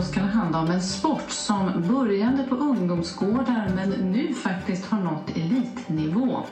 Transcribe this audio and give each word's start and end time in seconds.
då 0.00 0.06
ska 0.06 0.20
det 0.20 0.26
handla 0.26 0.60
om 0.60 0.70
en 0.70 0.82
sport 0.82 1.30
som 1.30 1.84
började 1.88 2.42
på 2.42 2.54
ungdomsgårdar 2.54 3.70
men 3.74 3.90
nu 3.90 4.34
faktiskt 4.34 4.86
har 4.86 5.00
nått 5.00 5.30
elitnivå. 5.36 6.46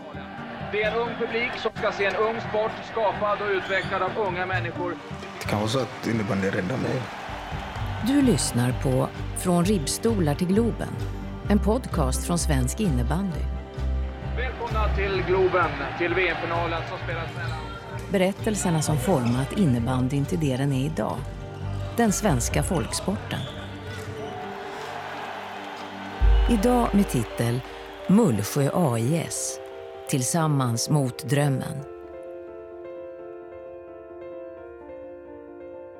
Det 0.72 0.82
är 0.82 0.92
en 0.92 0.98
ung 0.98 1.14
publik 1.18 1.50
som 1.56 1.70
ska 1.74 1.92
se 1.92 2.04
en 2.04 2.16
ung 2.16 2.40
sport 2.50 2.70
skapad 2.92 3.38
och 3.40 3.48
utvecklad 3.50 4.02
av 4.02 4.10
unga 4.28 4.46
människor. 4.46 4.94
Det 5.40 5.46
kan 5.48 5.58
vara 5.58 5.68
så 5.68 5.78
att 5.78 6.06
innebandy 6.06 6.48
räddar 6.48 6.76
mig. 6.76 7.02
Du 8.06 8.22
lyssnar 8.22 8.72
på 8.82 9.08
Från 9.38 9.64
ribbstolar 9.64 10.34
till 10.34 10.46
Globen, 10.46 10.92
en 11.48 11.58
podcast 11.58 12.26
från 12.26 12.38
svensk 12.38 12.80
innebandy. 12.80 13.40
Välkomna 14.36 14.88
till 14.96 15.22
Globen, 15.26 15.70
till 15.98 16.14
VM-finalen 16.14 16.82
som 16.88 16.98
spelas 17.04 17.28
mellan... 17.36 17.58
Berättelserna 18.10 18.82
som 18.82 18.96
format 18.96 19.52
innebandyn 19.52 20.24
till 20.24 20.40
det 20.40 20.56
den 20.56 20.72
är 20.72 20.86
idag. 20.86 21.16
Den 21.98 22.12
svenska 22.12 22.62
folksporten. 22.62 23.40
Idag 26.50 26.88
med 26.94 27.08
titel 27.08 27.60
Mullsjö 28.08 28.70
AIS. 28.74 29.60
Tillsammans 30.10 30.90
mot 30.90 31.28
drömmen. 31.28 31.78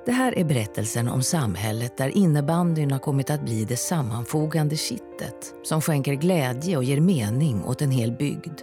Det 0.07 0.13
här 0.13 0.39
är 0.39 0.45
berättelsen 0.45 1.09
om 1.09 1.23
samhället 1.23 1.97
där 1.97 2.17
innebandyn 2.17 2.91
har 2.91 2.99
kommit 2.99 3.31
att 3.31 3.43
bli 3.45 3.65
det 3.65 3.77
sammanfogande 3.77 4.77
kittet 4.77 5.55
som 5.63 5.81
skänker 5.81 6.15
glädje 6.15 6.77
och 6.77 6.85
ger 6.85 7.01
mening 7.01 7.65
åt 7.65 7.83
en 7.83 7.91
hel 7.91 8.13
bygd. 8.13 8.61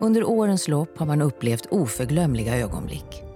Under 0.00 0.24
årens 0.24 0.68
lopp 0.68 0.98
har 0.98 1.06
man 1.06 1.22
upplevt 1.22 1.66
oförglömliga 1.66 2.56
ögonblick. 2.56 3.31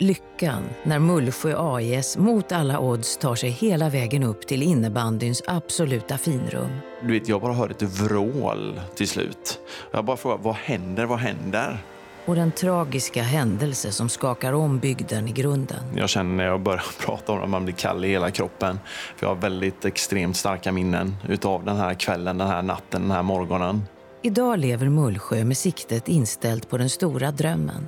Lyckan 0.00 0.62
när 0.82 0.98
Mullsjö 0.98 1.54
AIS 1.58 2.16
mot 2.16 2.52
alla 2.52 2.80
odds 2.80 3.16
tar 3.16 3.34
sig 3.34 3.50
hela 3.50 3.88
vägen 3.88 4.22
upp 4.22 4.46
till 4.46 4.62
innebandyns 4.62 5.42
absoluta 5.46 6.18
finrum. 6.18 6.70
Du 7.02 7.12
vet, 7.12 7.28
jag 7.28 7.40
bara 7.40 7.52
hör 7.52 7.70
ett 7.70 7.82
vrål 7.82 8.80
till 8.94 9.08
slut. 9.08 9.60
Jag 9.92 10.04
bara 10.04 10.16
frågar, 10.16 10.38
vad 10.38 10.54
händer, 10.54 11.06
vad 11.06 11.18
händer? 11.18 11.78
Och 12.26 12.34
den 12.34 12.52
tragiska 12.52 13.22
händelse 13.22 13.92
som 13.92 14.08
skakar 14.08 14.52
om 14.52 14.78
bygden 14.78 15.28
i 15.28 15.32
grunden. 15.32 15.80
Jag 15.96 16.08
känner 16.08 16.36
när 16.36 16.44
jag 16.44 16.60
börjar 16.60 16.84
prata 17.06 17.32
om 17.32 17.40
det, 17.40 17.46
man 17.46 17.64
blir 17.64 17.74
kall 17.74 18.04
i 18.04 18.08
hela 18.08 18.30
kroppen. 18.30 18.78
För 19.16 19.26
jag 19.26 19.34
har 19.34 19.40
väldigt 19.40 19.84
extremt 19.84 20.36
starka 20.36 20.72
minnen 20.72 21.16
utav 21.28 21.64
den 21.64 21.76
här 21.76 21.94
kvällen, 21.94 22.38
den 22.38 22.48
här 22.48 22.62
natten, 22.62 23.02
den 23.02 23.10
här 23.10 23.22
morgonen. 23.22 23.82
Idag 24.22 24.58
lever 24.58 24.88
Mullsjö 24.88 25.44
med 25.44 25.56
siktet 25.56 26.08
inställt 26.08 26.70
på 26.70 26.78
den 26.78 26.90
stora 26.90 27.30
drömmen. 27.30 27.86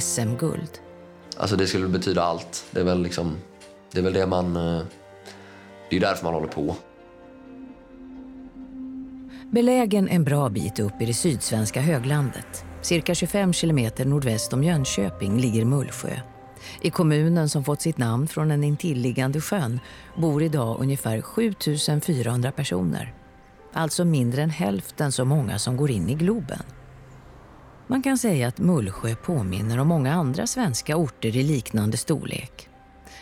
SM-guld. 0.00 0.83
Alltså 1.36 1.56
det 1.56 1.66
skulle 1.66 1.88
betyda 1.88 2.22
allt. 2.22 2.64
Det 2.70 2.80
är 2.80 2.84
väl 2.84 3.02
liksom, 3.02 3.36
det 3.92 3.98
är 3.98 4.02
väl 4.02 4.12
det 4.12 4.26
man, 4.26 4.56
eh, 4.56 4.82
det 5.90 5.96
är 5.96 6.00
därför 6.00 6.24
man 6.24 6.34
håller 6.34 6.48
på. 6.48 6.76
Belägen 9.50 10.08
en 10.08 10.24
bra 10.24 10.48
bit 10.48 10.78
upp 10.78 11.02
i 11.02 11.06
det 11.06 11.14
sydsvenska 11.14 11.80
höglandet, 11.80 12.64
cirka 12.82 13.14
25 13.14 13.52
kilometer 13.52 14.04
nordväst 14.04 14.52
om 14.52 14.64
Jönköping, 14.64 15.40
ligger 15.40 15.64
Mullsjö. 15.64 16.20
I 16.80 16.90
kommunen 16.90 17.48
som 17.48 17.64
fått 17.64 17.82
sitt 17.82 17.98
namn 17.98 18.28
från 18.28 18.50
en 18.50 18.64
intilliggande 18.64 19.40
sjön 19.40 19.80
bor 20.16 20.42
idag 20.42 20.76
ungefär 20.80 21.20
7400 21.20 22.52
personer. 22.52 23.14
Alltså 23.72 24.04
mindre 24.04 24.42
än 24.42 24.50
hälften 24.50 25.12
så 25.12 25.24
många 25.24 25.58
som 25.58 25.76
går 25.76 25.90
in 25.90 26.08
i 26.08 26.14
Globen. 26.14 26.62
Man 27.86 28.02
kan 28.02 28.18
säga 28.18 28.48
att 28.48 28.58
Mullsjö 28.58 29.14
påminner 29.14 29.78
om 29.78 29.88
många 29.88 30.14
andra 30.14 30.46
svenska 30.46 30.96
orter 30.96 31.36
i 31.36 31.42
liknande 31.42 31.96
storlek. 31.96 32.68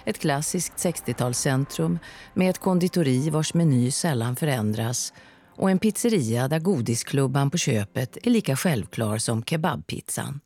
Ett 0.05 0.19
klassiskt 0.19 0.73
60-talscentrum 0.77 1.99
med 2.35 2.51
ett 2.51 2.59
konditori 2.59 3.31
vars 3.31 3.55
meny 3.55 3.91
sällan 3.91 4.37
förändras 4.37 5.13
och 5.57 5.71
en 5.71 5.79
pizzeria 5.79 6.49
där 6.49 6.59
godisklubban 6.59 7.51
på 7.51 7.59
köpet 7.59 8.19
är 8.23 8.31
lika 8.31 8.57
självklar 8.57 9.19
som 9.19 9.45
kebabpizzan. 9.45 10.41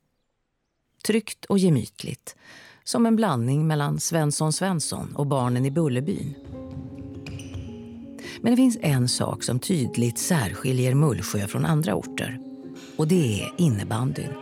Tryggt 1.06 1.44
och 1.44 1.58
gemytligt, 1.58 2.36
som 2.84 3.06
en 3.06 3.16
blandning 3.16 3.66
mellan 3.66 4.00
Svensson 4.00 4.52
Svensson 4.52 5.16
och 5.16 5.26
barnen 5.26 5.66
i 5.66 5.70
Bullerbyn. 5.70 6.34
Men 8.40 8.52
det 8.52 8.56
finns 8.56 8.78
en 8.80 9.08
sak 9.08 9.42
som 9.42 9.60
tydligt 9.60 10.18
särskiljer 10.18 10.94
Mullsjö 10.94 11.46
från 11.46 11.66
andra 11.66 11.94
orter. 11.94 12.45
Och 12.96 13.08
det 13.08 13.42
är 13.42 13.52
innebandyn. 13.56 14.32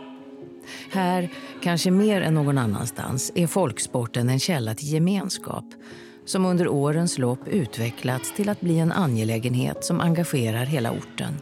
Här, 0.91 1.29
kanske 1.63 1.91
mer 1.91 2.21
än 2.21 2.33
någon 2.33 2.57
annanstans, 2.57 3.31
är 3.35 3.47
folksporten 3.47 4.29
en 4.29 4.39
källa 4.39 4.75
till 4.75 4.93
gemenskap 4.93 5.65
som 6.25 6.45
under 6.45 6.67
årens 6.67 7.17
lopp 7.17 7.47
utvecklats 7.47 8.33
till 8.35 8.49
att 8.49 8.61
bli 8.61 8.79
en 8.79 8.91
angelägenhet 8.91 9.85
som 9.85 10.01
engagerar 10.01 10.65
hela 10.65 10.91
orten. 10.91 11.33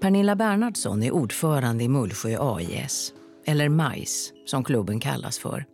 Pernilla 0.00 0.36
Bernhardsson 0.36 1.02
är 1.02 1.10
ordförande 1.10 1.84
i 1.84 1.88
Mullsjö 1.88 2.36
AIS, 2.40 3.12
eller 3.46 3.68
MAIS 3.68 4.32
som 4.46 4.64
klubben 4.64 5.00
kallas 5.00 5.38
för. 5.38 5.64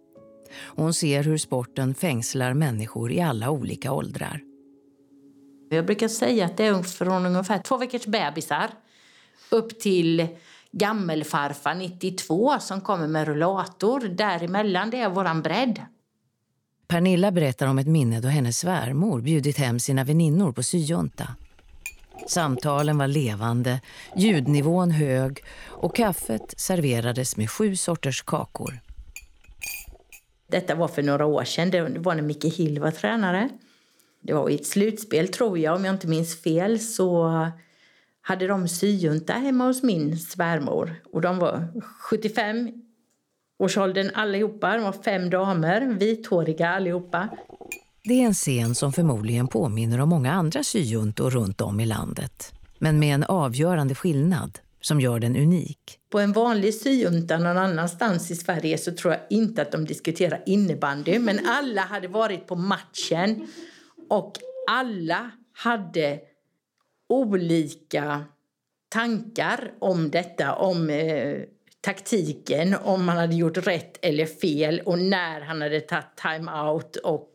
Hon 0.67 0.95
ser 0.95 1.23
hur 1.23 1.39
sporten 1.39 1.95
fängslar 1.95 2.55
människor 2.55 3.13
i 3.13 3.21
alla 3.21 3.51
olika 3.51 3.93
åldrar. 3.93 4.41
Jag 5.71 5.87
brukar 5.87 6.09
säga 6.09 6.45
att 6.45 6.57
det 6.57 6.67
är 6.67 6.83
från 6.83 7.27
ungefär 7.27 7.59
två 7.59 7.77
veckors 7.77 8.07
bebisar 8.07 8.71
upp 9.51 9.81
till 9.81 10.29
gammelfarfar 10.73 11.75
92 11.75 12.59
som 12.61 12.81
kommer 12.81 13.07
med 13.07 13.29
rullator. 13.29 14.01
Däremellan 14.01 14.91
det 14.91 15.01
är 15.01 15.09
våran 15.09 15.43
bredd. 15.43 15.81
Pernilla 16.89 17.31
berättar 17.31 17.67
om 17.67 17.79
ett 17.79 17.87
minne 17.87 18.21
då 18.21 18.29
hennes 18.29 18.59
svärmor 18.59 19.21
bjudit 19.21 19.59
hem 19.59 19.81
sina 19.81 20.05
väninnor 20.05 20.53
på 20.53 20.63
syjunta. 20.63 21.29
Samtalen 22.27 22.99
var 22.99 23.07
levande, 23.07 23.81
ljudnivån 24.17 24.91
hög 24.91 25.45
och 25.67 25.97
kaffet 25.97 26.55
serverades 26.57 27.37
med 27.37 27.51
sju 27.51 27.77
sorters 27.77 28.23
kakor. 28.23 28.81
Detta 30.51 30.75
var 30.75 30.89
för 30.89 31.03
några 31.03 31.27
år 31.27 31.45
sedan. 31.45 31.71
Det 31.71 31.99
var 31.99 32.15
när 32.15 32.23
Micke 32.23 32.45
Hill 32.45 32.81
var 32.81 32.91
tränare. 32.91 33.49
Det 34.23 34.33
var 34.33 34.51
i 34.51 34.55
ett 34.55 34.67
slutspel, 34.67 35.29
tror 35.29 35.59
jag, 35.59 35.77
om 35.77 35.85
jag 35.85 35.95
inte 35.95 36.07
minns 36.07 36.43
fel, 36.43 36.81
så 36.81 37.31
hade 38.29 38.47
de 38.47 38.69
syjunta 38.69 39.33
hemma 39.33 39.67
hos 39.67 39.83
min 39.83 40.19
svärmor. 40.19 40.95
Och 41.13 41.21
de 41.21 41.39
var 41.39 41.69
75 42.11 42.73
årsåldern 43.59 44.11
allihopa. 44.15 44.77
De 44.77 44.83
var 44.83 44.93
fem 44.93 45.31
damer, 45.31 45.81
vithåriga 45.81 46.69
allihopa. 46.69 47.29
Det 48.05 48.23
är 48.23 48.27
en 48.27 48.35
scen 48.35 48.75
som 48.75 48.93
förmodligen 48.93 49.49
påminner 49.49 50.01
om 50.01 50.09
många 50.09 50.33
andra 50.33 50.65
syjuntor 50.65 51.31
runt 51.31 51.61
om 51.61 51.81
i 51.81 51.87
landet. 51.87 52.53
Men 52.79 52.99
med 52.99 53.15
en 53.15 53.25
avgörande 53.25 53.95
skillnad 53.95 54.59
som 54.81 55.01
gör 55.01 55.19
den 55.19 55.37
unik. 55.37 55.99
På 56.11 56.19
en 56.19 56.33
vanlig 56.33 56.75
syjunta 56.75 57.39
någon 57.39 57.59
annanstans 57.59 58.31
i 58.31 58.37
Sverige 58.37 58.79
så 58.79 58.95
tror 58.95 59.13
jag 59.13 59.23
inte 59.31 59.63
att 59.63 59.73
de 59.73 59.85
diskuterar 59.85 60.43
innebandy. 60.47 61.19
Men 61.19 61.41
alla 61.47 61.83
hade 61.83 62.09
varit 62.09 62.47
på 62.47 62.55
matchen 62.55 63.49
och 64.09 64.33
alla 64.71 65.31
hade 65.53 66.21
olika 67.09 68.25
tankar 68.89 69.73
om 69.79 70.11
detta, 70.11 70.55
om 70.55 70.91
eh, 70.91 71.41
taktiken, 71.81 72.75
om 72.83 73.09
han 73.09 73.19
hade 73.19 73.35
gjort 73.35 73.67
rätt 73.67 73.99
eller 74.03 74.27
fel 74.27 74.81
och 74.85 74.99
när 74.99 75.41
han 75.41 75.63
hade 75.63 75.81
tagit 75.81 76.17
time-out 76.23 76.97
och 76.97 77.33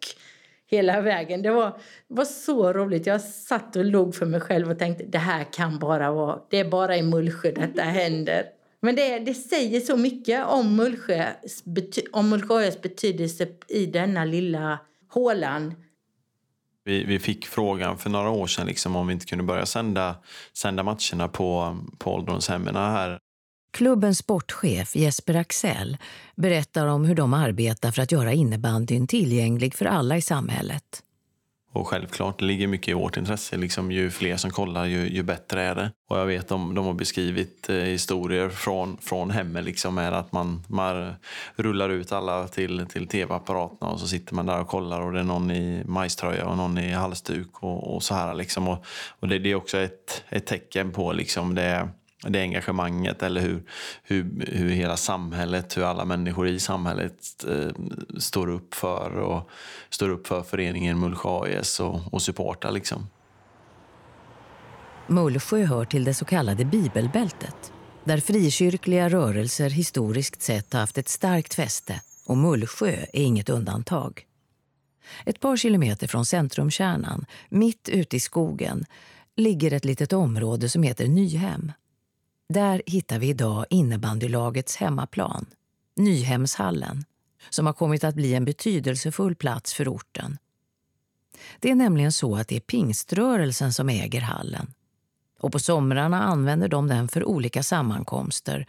hela 0.66 1.02
vägen. 1.02 1.42
Det 1.42 1.52
var, 1.52 1.78
var 2.08 2.26
så 2.26 2.74
roligt. 2.74 3.06
Jag 3.06 3.22
satt 3.22 3.76
och 3.76 3.86
log 3.86 4.16
för 4.16 4.26
mig 4.26 4.40
själv 4.40 4.72
och 4.72 4.80
tänkte 4.80 5.04
det 5.04 5.18
här 5.18 5.46
kan 5.54 5.80
bara 5.80 6.12
vara, 6.12 6.40
det 6.50 6.60
är 6.60 6.66
bara 6.66 6.98
i 6.98 7.02
Mullsjö 7.02 7.52
detta 7.52 7.82
händer. 7.82 8.46
Men 8.80 8.96
det, 8.96 9.20
det 9.20 9.34
säger 9.34 9.80
så 9.80 9.98
mycket 9.98 10.46
om 10.46 10.76
Mullsjös, 10.76 11.64
om 12.12 12.30
Mullsjös 12.30 12.82
betydelse 12.82 13.48
i 13.68 13.86
denna 13.86 14.26
lilla 14.26 14.80
hålan 15.10 15.74
vi, 16.86 17.04
vi 17.04 17.20
fick 17.20 17.46
frågan 17.46 17.98
för 17.98 18.10
några 18.10 18.30
år 18.30 18.48
sedan 18.48 18.68
liksom 18.68 18.96
om 18.96 19.08
vi 19.08 19.14
inte 19.14 19.26
kunde 19.26 19.44
börja 19.44 19.66
sända, 19.66 20.16
sända 20.58 20.84
matcherna 20.84 21.28
på, 21.28 21.78
på 21.98 22.14
ålderdomshemmen 22.14 22.76
här. 22.76 23.20
Klubbens 23.74 24.18
sportchef 24.18 24.96
Jesper 24.96 25.36
Axell 25.36 25.98
berättar 26.36 26.88
om 26.88 27.06
hur 27.06 27.16
de 27.16 27.34
arbetar 27.34 27.92
för 27.92 28.02
att 28.02 28.12
göra 28.12 28.34
innebandyn 28.34 29.08
tillgänglig 29.08 29.74
för 29.74 29.86
alla 29.86 30.18
i 30.18 30.22
samhället. 30.22 31.03
Och 31.74 31.88
självklart, 31.88 32.40
det 32.40 32.46
ligger 32.46 32.68
mycket 32.68 32.88
i 32.88 32.94
vårt 32.94 33.18
intresse. 33.18 33.58
Liksom, 33.58 33.92
ju 33.92 34.10
fler 34.10 34.38
som 34.38 34.52
kollar, 34.52 34.86
ju, 34.86 35.10
ju 35.10 35.24
bättre 35.24 35.62
är 35.62 35.76
det. 35.76 35.92
Och 36.10 36.20
jag 36.20 36.26
vet 36.26 36.48
de, 36.48 36.76
de 36.76 36.86
har 36.86 36.94
beskrivit 36.94 37.70
eh, 37.70 37.76
historier 37.76 38.50
från, 38.50 38.98
från 38.98 39.32
hemmet 39.32 39.64
liksom, 39.64 39.96
med 39.96 40.14
att 40.14 40.32
man, 40.32 40.64
man 40.68 41.14
rullar 41.56 41.90
ut 41.90 42.12
alla 42.12 42.48
till, 42.48 42.86
till 42.90 43.08
tv-apparaterna 43.08 43.92
och 43.92 44.00
så 44.00 44.08
sitter 44.08 44.36
man 44.36 44.46
där 44.46 44.62
och 44.62 44.68
kollar 44.68 45.02
och 45.02 45.14
det 45.14 45.20
är 45.20 45.24
någon 45.24 45.52
i 45.52 45.84
majströja 45.86 46.46
och 46.46 46.58
någon 46.58 46.78
i 46.78 46.92
halsduk 46.92 47.64
och, 47.64 47.96
och 47.96 48.04
så 48.04 48.16
här. 48.16 48.34
Liksom. 48.34 48.68
Och, 48.68 48.86
och 49.20 49.28
det, 49.28 49.40
det, 49.40 49.52
är 49.52 49.56
också 49.56 49.78
ett, 49.78 50.24
ett 50.30 50.46
tecken 50.46 50.92
på 50.92 51.14
liksom, 51.14 51.56
det 51.56 51.90
det 52.28 52.42
engagemanget 52.42 53.24
eller 53.24 53.42
hur, 53.42 53.64
hur, 54.04 54.46
hur 54.48 54.70
hela 54.70 54.98
samhället, 54.98 55.78
hur 55.78 55.84
alla 55.84 56.06
människor 56.06 56.48
i 56.48 56.60
samhället 56.60 57.46
eh, 57.50 57.72
står 58.18 58.50
upp 58.50 58.76
för 58.76 59.16
och 59.16 59.50
står 59.90 60.10
upp 60.10 60.28
för 60.28 60.44
föreningen 60.44 61.00
Mullsjö 61.00 61.30
AIS 61.30 61.80
och, 61.80 62.14
och 62.14 62.22
supportar 62.22 62.72
liksom. 62.72 63.08
Mullsjö 65.08 65.66
hör 65.66 65.86
till 65.86 66.04
det 66.04 66.14
så 66.14 66.26
kallade 66.26 66.66
bibelbältet 66.66 67.74
där 68.04 68.18
frikyrkliga 68.18 69.10
rörelser 69.10 69.70
historiskt 69.70 70.42
sett 70.42 70.74
har 70.74 70.80
haft 70.80 70.98
ett 70.98 71.10
starkt 71.10 71.54
fäste 71.54 72.02
och 72.26 72.38
Mullsjö 72.38 72.92
är 73.14 73.22
inget 73.22 73.50
undantag. 73.50 74.26
Ett 75.26 75.40
par 75.40 75.58
kilometer 75.58 76.08
från 76.08 76.26
centrumkärnan, 76.26 77.26
mitt 77.50 77.90
ute 77.90 78.16
i 78.16 78.20
skogen, 78.20 78.86
ligger 79.36 79.74
ett 79.74 79.86
litet 79.86 80.14
område 80.14 80.70
som 80.70 80.84
heter 80.84 81.08
Nyhem. 81.08 81.72
Där 82.50 82.82
hittar 82.86 83.20
vi 83.20 83.30
idag 83.30 83.66
innebandylagets 83.70 84.76
hemmaplan, 84.76 85.46
Nyhemshallen 85.96 87.06
som 87.50 87.66
har 87.66 87.74
kommit 87.74 88.04
att 88.04 88.16
bli 88.16 88.34
en 88.34 88.46
betydelsefull 88.46 89.36
plats 89.36 89.74
för 89.74 89.88
orten. 89.88 90.38
Det 91.60 91.72
är 91.72 91.76
nämligen 91.76 92.12
så 92.12 92.36
att 92.36 92.48
det 92.48 92.56
är 92.56 92.60
pingströrelsen 92.60 93.74
som 93.74 93.90
äger 93.90 94.22
hallen. 94.22 94.74
Och 95.40 95.52
på 95.52 95.60
somrarna 95.60 96.24
använder 96.24 96.68
de 96.68 96.88
den 96.88 97.08
för 97.08 97.24
olika 97.24 97.64
sammankomster 97.64 98.68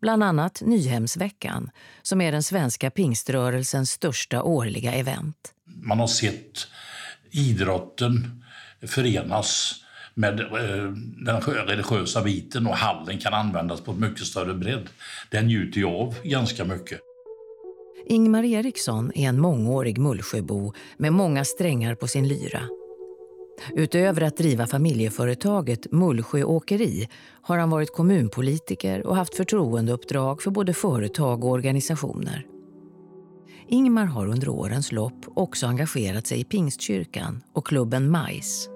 bland 0.00 0.24
annat 0.24 0.62
Nyhemsveckan 0.66 1.70
som 2.02 2.20
är 2.20 2.32
den 2.32 2.42
svenska 2.42 2.90
pingströrelsens 2.90 3.90
största 3.90 4.42
årliga 4.42 4.92
event. 4.92 5.54
Man 5.64 5.98
har 5.98 6.06
sett 6.06 6.66
idrotten 7.30 8.44
förenas 8.86 9.83
med 10.14 10.40
eh, 10.40 10.92
den 11.24 11.40
religiösa 11.40 12.22
biten 12.22 12.66
och 12.66 12.76
hallen 12.76 13.18
kan 13.18 13.34
användas 13.34 13.80
på 13.80 13.92
ett 13.92 13.98
mycket 13.98 14.26
större 14.26 14.54
bredd. 14.54 14.88
Den 15.30 15.46
njuter 15.46 15.80
jag 15.80 15.92
av 15.92 16.14
ganska 16.24 16.64
mycket. 16.64 17.00
Ingmar 18.06 18.44
Eriksson 18.44 19.12
är 19.14 19.28
en 19.28 19.40
mångårig 19.40 19.98
Mullsjöbo 19.98 20.72
med 20.96 21.12
många 21.12 21.44
strängar 21.44 21.94
på 21.94 22.06
sin 22.06 22.28
lyra. 22.28 22.60
Utöver 23.74 24.22
att 24.22 24.36
driva 24.36 24.66
familjeföretaget 24.66 25.92
Mullsjö 25.92 26.44
Åkeri 26.44 27.08
har 27.42 27.58
han 27.58 27.70
varit 27.70 27.92
kommunpolitiker 27.92 29.06
och 29.06 29.16
haft 29.16 29.36
förtroendeuppdrag 29.36 30.42
för 30.42 30.50
både 30.50 30.74
företag 30.74 31.44
och 31.44 31.50
organisationer. 31.50 32.46
Ingmar 33.68 34.04
har 34.04 34.26
under 34.26 34.48
årens 34.48 34.92
lopp 34.92 35.24
också 35.26 35.66
engagerat 35.66 36.26
sig 36.26 36.40
i 36.40 36.44
Pingstkyrkan 36.44 37.42
och 37.52 37.66
klubben 37.66 38.10
Majs 38.10 38.68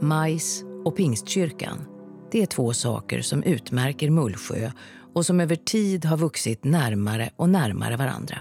Majs 0.00 0.64
och 0.84 0.96
Pingstkyrkan 0.96 1.84
det 2.30 2.42
är 2.42 2.46
två 2.46 2.72
saker 2.72 3.22
som 3.22 3.42
utmärker 3.42 4.10
Mullsjö 4.10 4.70
och 5.14 5.26
som 5.26 5.40
över 5.40 5.56
tid 5.56 6.04
har 6.04 6.16
vuxit 6.16 6.64
närmare 6.64 7.30
och 7.36 7.48
närmare 7.48 7.96
varandra. 7.96 8.36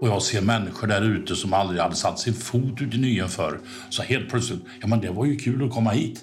Och 0.00 0.08
jag 0.08 0.22
ser 0.22 0.42
människor 0.42 0.86
där 0.86 1.02
ute 1.02 1.36
som 1.36 1.54
aldrig 1.54 1.80
hade 1.80 1.94
satt 1.94 2.18
sin 2.18 2.34
fot 2.34 2.80
ut 2.80 2.94
i 2.94 2.98
Nyen 2.98 3.28
förr. 3.28 3.60
Så 3.90 4.02
helt 4.02 4.30
plötsligt, 4.30 4.60
ja 4.80 4.86
men 4.86 5.00
det 5.00 5.10
var 5.10 5.24
ju 5.24 5.36
kul 5.36 5.64
att 5.64 5.74
komma 5.74 5.90
hit. 5.90 6.20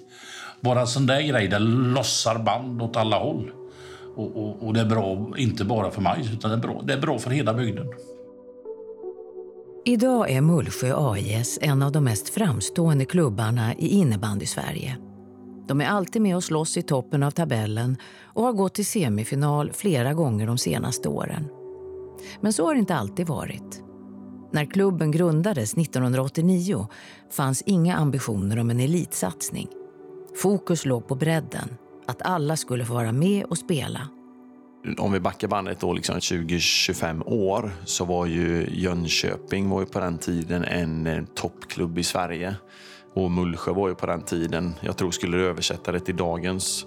Bara 0.62 0.82
en 0.82 0.88
sån 0.88 1.06
där 1.06 1.22
grej, 1.22 1.48
det 1.48 1.60
lossar 1.60 2.40
band 2.40 2.82
åt 2.82 2.96
alla 2.98 3.20
håll. 3.20 3.52
Och, 4.16 4.38
och, 4.38 4.68
och, 4.68 4.74
det 4.74 4.80
är 4.80 4.86
bra, 4.86 5.34
inte 5.38 5.66
bara 5.66 5.92
för 5.92 6.02
mig, 6.02 6.30
utan 6.34 6.52
det 6.52 6.58
är 6.58 6.62
bra, 6.62 6.82
det 6.84 6.94
är 6.94 7.02
bra 7.02 7.20
för 7.20 7.30
hela 7.30 7.54
bygden. 7.54 7.88
Idag 9.86 10.32
är 10.32 10.42
Mullsjö 10.42 10.94
AIS 10.96 11.60
en 11.62 11.84
av 11.84 11.92
de 11.92 12.04
mest 12.04 12.30
framstående 12.30 13.06
klubbarna 13.06 13.76
i 13.76 13.88
innebandy-Sverige. 13.88 14.98
De 15.68 15.82
är 15.82 15.86
alltid 15.86 16.22
med 16.22 16.36
och 16.36 16.44
slåss 16.44 16.78
i 16.78 16.82
toppen 16.82 17.24
av 17.24 17.32
tabellen 17.32 17.98
och 18.24 18.44
har 18.44 18.54
gått 18.54 18.74
till 18.74 18.86
semifinal 18.86 19.72
flera 19.72 20.14
gånger 20.14 20.48
de 20.48 20.58
senaste 20.58 21.10
åren. 21.10 21.48
Men 22.42 22.54
så 22.54 22.66
har 22.66 22.74
det 22.74 22.80
inte 22.80 22.96
alltid 22.96 23.28
varit. 23.28 23.84
När 24.52 24.66
klubben 24.66 25.12
grundades 25.12 25.74
1989 25.74 26.88
fanns 27.32 27.62
inga 27.66 27.96
ambitioner 27.96 28.60
om 28.60 28.70
en 28.70 28.80
elitsatsning. 28.80 29.68
Fokus 30.36 30.86
låg 30.86 31.08
på 31.08 31.16
bredden, 31.16 31.70
att 32.08 32.22
alla 32.22 32.58
skulle 32.58 32.86
få 32.86 32.94
vara 32.94 33.12
med 33.12 33.46
och 33.46 33.58
spela. 33.58 34.10
Om 34.98 35.12
vi 35.12 35.20
backar 35.20 35.48
bandet 35.48 35.80
då 35.80 35.94
liksom 35.94 36.16
20-25 36.16 37.24
år 37.26 37.72
så 37.86 38.06
var 38.06 38.26
ju 38.26 38.68
Jönköping 38.72 39.70
var 39.70 39.80
ju 39.80 39.86
på 39.86 40.00
den 40.00 40.18
tiden 40.18 40.64
en 40.64 41.28
toppklubb 41.36 41.98
i 41.98 42.04
Sverige. 42.04 42.56
Och 43.14 43.32
Mullsjö 43.32 43.72
var 43.72 43.88
ju 43.88 43.96
på 43.96 44.06
den 44.06 44.22
tiden, 44.22 44.74
jag 44.82 44.98
tror 44.98 45.12
skulle 45.12 45.38
du 45.38 45.46
översätta 45.46 45.92
det 45.92 46.00
till 46.00 46.16
dagens 46.16 46.86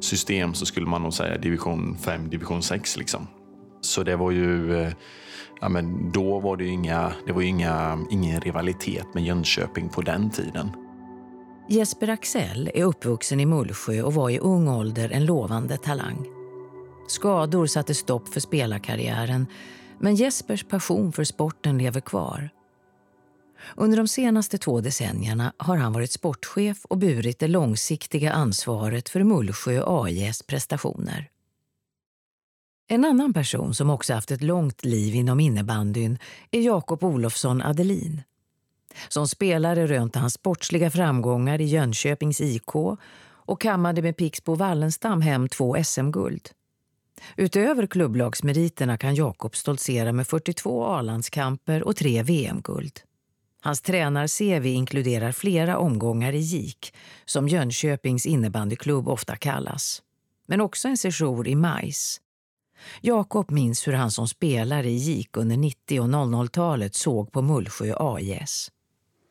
system 0.00 0.54
så 0.54 0.66
skulle 0.66 0.86
man 0.86 1.02
nog 1.02 1.14
säga 1.14 1.38
division 1.38 1.96
5, 1.98 2.30
division 2.30 2.62
6 2.62 2.96
liksom. 2.96 3.26
Så 3.80 4.02
det 4.02 4.16
var 4.16 4.30
ju, 4.30 4.80
eh, 4.80 4.92
ja 5.60 5.68
men 5.68 6.12
då 6.12 6.40
var 6.40 6.56
det 6.56 6.64
ju 6.64 6.70
inga, 6.70 7.12
det 7.26 7.32
var 7.32 7.42
inga, 7.42 8.06
ingen 8.10 8.40
rivalitet 8.40 9.14
med 9.14 9.24
Jönköping 9.24 9.88
på 9.88 10.02
den 10.02 10.30
tiden. 10.30 10.70
Jesper 11.68 12.08
Axell 12.08 12.70
är 12.74 12.84
uppvuxen 12.84 13.40
i 13.40 13.46
Mullsjö 13.46 14.02
och 14.02 14.14
var 14.14 14.30
i 14.30 14.38
ung 14.38 14.68
ålder 14.68 15.10
en 15.12 15.26
lovande 15.26 15.76
talang. 15.76 16.35
Skador 17.06 17.66
satte 17.66 17.94
stopp 17.94 18.28
för 18.28 18.40
spelarkarriären 18.40 19.46
men 19.98 20.14
Jespers 20.14 20.64
passion 20.64 21.12
för 21.12 21.24
sporten 21.24 21.78
lever 21.78 22.00
kvar. 22.00 22.50
Under 23.76 23.96
de 23.96 24.08
senaste 24.08 24.58
två 24.58 24.80
decennierna 24.80 25.52
har 25.56 25.76
han 25.76 25.92
varit 25.92 26.12
sportchef 26.12 26.84
och 26.84 26.98
burit 26.98 27.38
det 27.38 27.48
långsiktiga 27.48 28.32
ansvaret 28.32 29.08
för 29.08 29.22
Mullsjö 29.22 29.82
AIS 29.86 30.42
prestationer. 30.42 31.30
En 32.88 33.04
annan 33.04 33.34
person 33.34 33.74
som 33.74 33.90
också 33.90 34.14
haft 34.14 34.30
ett 34.30 34.42
långt 34.42 34.84
liv 34.84 35.14
inom 35.14 35.40
innebandyn 35.40 36.18
är 36.50 36.60
Jakob 36.60 37.04
Olofsson 37.04 37.62
Adelin. 37.62 38.22
Som 39.08 39.28
spelare 39.28 39.86
rönte 39.86 40.18
han 40.18 40.30
sportsliga 40.30 40.90
framgångar 40.90 41.60
i 41.60 41.64
Jönköpings 41.64 42.40
IK 42.40 42.74
och 43.46 43.60
kammade 43.60 44.02
med 44.02 44.16
Pixbo 44.16 44.54
Wallenstam 44.54 45.20
hem 45.20 45.48
två 45.48 45.84
SM-guld. 45.84 46.50
Utöver 47.36 47.86
klubblagsmeriterna 47.86 48.98
kan 48.98 49.14
Jakob 49.14 49.56
stoltsera 49.56 50.12
med 50.12 50.26
42 50.26 50.84
A-landskamper 50.84 51.82
och 51.82 51.96
tre 51.96 52.22
VM-guld. 52.22 53.00
Hans 53.62 53.80
tränar-CV 53.80 54.66
inkluderar 54.66 55.32
flera 55.32 55.78
omgångar 55.78 56.32
i 56.32 56.38
JIK, 56.38 56.94
som 57.24 57.48
Jönköpings 57.48 58.26
innebandyklubb 58.26 59.08
ofta 59.08 59.36
kallas. 59.36 60.02
Men 60.48 60.60
också 60.60 60.88
en 60.88 60.96
sejour 60.96 61.48
i 61.48 61.54
majs. 61.54 62.20
Jakob 63.00 63.50
minns 63.50 63.88
hur 63.88 63.92
han 63.92 64.10
som 64.10 64.28
spelare 64.28 64.88
i 64.88 64.96
JIK 64.96 65.36
under 65.36 65.56
90 65.56 66.00
och 66.00 66.08
00-talet 66.08 66.94
såg 66.94 67.32
på 67.32 67.42
Mullsjö 67.42 67.94
AIS. 67.98 68.70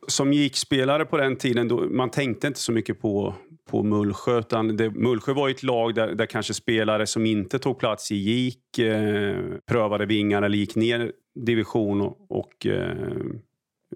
Som 0.07 0.33
JIK-spelare 0.33 1.05
på 1.05 1.17
den 1.17 1.35
tiden, 1.35 1.67
då, 1.67 1.77
man 1.77 2.09
tänkte 2.09 2.47
inte 2.47 2.59
så 2.59 2.71
mycket 2.71 3.01
på, 3.01 3.35
på 3.69 3.83
Mullsjö. 3.83 4.39
Utan 4.39 4.77
det, 4.77 4.89
Mullsjö 4.89 5.33
var 5.33 5.49
ett 5.49 5.63
lag 5.63 5.95
där, 5.95 6.15
där 6.15 6.25
kanske 6.25 6.53
spelare 6.53 7.07
som 7.07 7.25
inte 7.25 7.59
tog 7.59 7.79
plats 7.79 8.11
i 8.11 8.15
JIK 8.15 8.79
eh, 8.79 9.35
prövade 9.71 10.05
vingar 10.05 10.41
eller 10.41 10.57
gick 10.57 10.75
ner 10.75 11.11
division 11.45 12.01
och, 12.01 12.31
och 12.31 12.65
eh, 12.65 12.97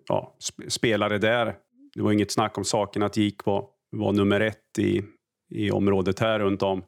ja, 0.07 0.37
spelade 0.67 1.17
där. 1.17 1.55
Det 1.95 2.01
var 2.01 2.11
inget 2.11 2.31
snack 2.31 2.57
om 2.57 2.63
saken 2.63 3.03
att 3.03 3.17
gick 3.17 3.45
var, 3.45 3.65
var 3.91 4.13
nummer 4.13 4.39
ett 4.39 4.79
i, 4.79 5.03
i 5.55 5.71
området 5.71 6.19
här 6.19 6.39
runt 6.39 6.63
om. 6.63 6.83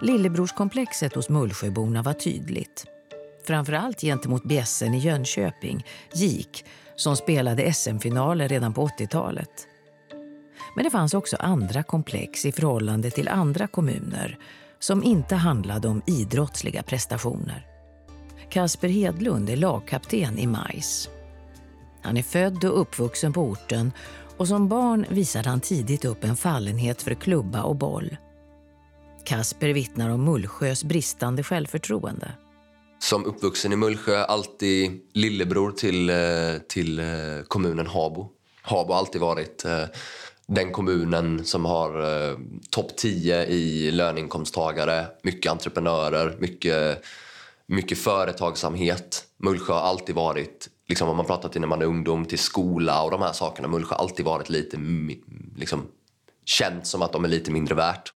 Lillebrorskomplexet 0.00 1.14
hos 1.14 1.28
Mullsjöborna 1.28 2.02
var 2.02 2.12
tydligt. 2.12 2.84
Framförallt 3.46 4.00
gentemot 4.00 4.44
bjässen 4.44 4.94
i 4.94 4.98
Jönköping, 4.98 5.84
GIK, 6.14 6.64
som 6.96 7.16
spelade 7.16 7.72
SM-finaler 7.72 8.48
redan 8.48 8.74
på 8.74 8.86
80-talet. 8.86 9.68
Men 10.76 10.84
det 10.84 10.90
fanns 10.90 11.14
också 11.14 11.36
andra 11.40 11.82
komplex 11.82 12.46
i 12.46 12.52
förhållande 12.52 13.10
till 13.10 13.28
andra 13.28 13.66
kommuner 13.66 14.38
som 14.78 15.02
inte 15.02 15.34
handlade 15.34 15.88
om 15.88 16.02
idrottsliga 16.06 16.82
prestationer. 16.82 17.66
Kasper 18.50 18.88
Hedlund 18.88 19.50
är 19.50 19.56
lagkapten 19.56 20.38
i 20.38 20.46
MAIS. 20.46 21.08
Han 22.02 22.16
är 22.16 22.22
född 22.22 22.64
och 22.64 22.80
uppvuxen 22.80 23.32
på 23.32 23.42
orten 23.42 23.92
och 24.36 24.48
som 24.48 24.68
barn 24.68 25.06
visade 25.08 25.48
han 25.48 25.60
tidigt 25.60 26.04
upp 26.04 26.24
en 26.24 26.36
fallenhet 26.36 27.02
för 27.02 27.14
klubba 27.14 27.62
och 27.62 27.76
boll. 27.76 28.16
Kasper 29.24 29.68
vittnar 29.68 30.10
om 30.10 30.24
Mullsjös 30.24 30.84
bristande 30.84 31.42
självförtroende. 31.42 32.32
Som 33.04 33.24
uppvuxen 33.24 33.72
i 33.72 33.76
Mullsjö, 33.76 34.24
alltid 34.24 35.00
lillebror 35.12 35.70
till, 35.70 36.10
eh, 36.10 36.16
till 36.68 36.98
eh, 36.98 37.06
kommunen 37.48 37.86
Habo. 37.86 38.30
Habo 38.62 38.92
har 38.92 38.98
alltid 38.98 39.20
varit 39.20 39.64
eh, 39.64 39.84
den 40.46 40.72
kommunen 40.72 41.44
som 41.44 41.64
har 41.64 42.36
topp 42.70 42.96
10 42.96 43.46
i 43.46 43.90
löneinkomsttagare, 43.90 45.06
mycket 45.22 45.52
entreprenörer, 45.52 46.36
mycket 46.38 47.04
mycket 47.66 47.98
företagsamhet. 47.98 49.24
Mullsjö 49.38 49.72
har 49.72 49.80
alltid 49.80 50.14
varit, 50.14 50.68
liksom 50.88 51.08
om 51.08 51.16
man 51.16 51.26
pratar 51.26 51.48
till 51.48 51.60
när 51.60 51.68
man 51.68 51.82
är 51.82 51.86
ungdom, 51.86 52.24
till 52.24 52.38
skola 52.38 53.02
och 53.02 53.10
de 53.10 53.22
här 53.22 53.32
sakerna. 53.32 53.68
Mullsjö 53.68 53.94
har 53.94 54.02
alltid 54.02 54.24
varit 54.24 54.48
lite 54.48 54.78
liksom, 55.56 55.82
känt 56.44 56.86
som 56.86 57.02
att 57.02 57.12
de 57.12 57.24
är 57.24 57.28
lite 57.28 57.50
mindre 57.50 57.74
värt. 57.74 58.12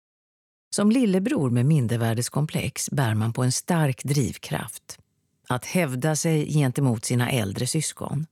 Som 0.71 0.91
lillebror 0.91 1.51
med 1.51 1.67
mindervärdeskomplex 1.67 2.91
bär 2.91 3.15
man 3.15 3.33
på 3.33 3.43
en 3.43 3.53
stark 3.53 4.05
drivkraft. 4.05 4.99
Att 5.49 5.65
hävda 5.65 6.17
sig 6.17 6.53
gentemot 6.53 7.05
sina 7.05 7.31
äldre 7.31 7.67
syskon. 7.67 8.27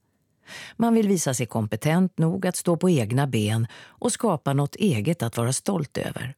Man 0.76 0.94
vill 0.94 1.08
visa 1.08 1.34
sig 1.34 1.46
kompetent 1.46 2.18
nog 2.18 2.46
att 2.46 2.56
stå 2.56 2.76
på 2.76 2.90
egna 2.90 3.26
ben 3.26 3.66
och 3.84 4.12
skapa 4.12 4.52
något 4.52 4.76
eget 4.76 5.22
att 5.22 5.36
vara 5.36 5.52
stolt 5.52 5.98
över. 5.98 6.34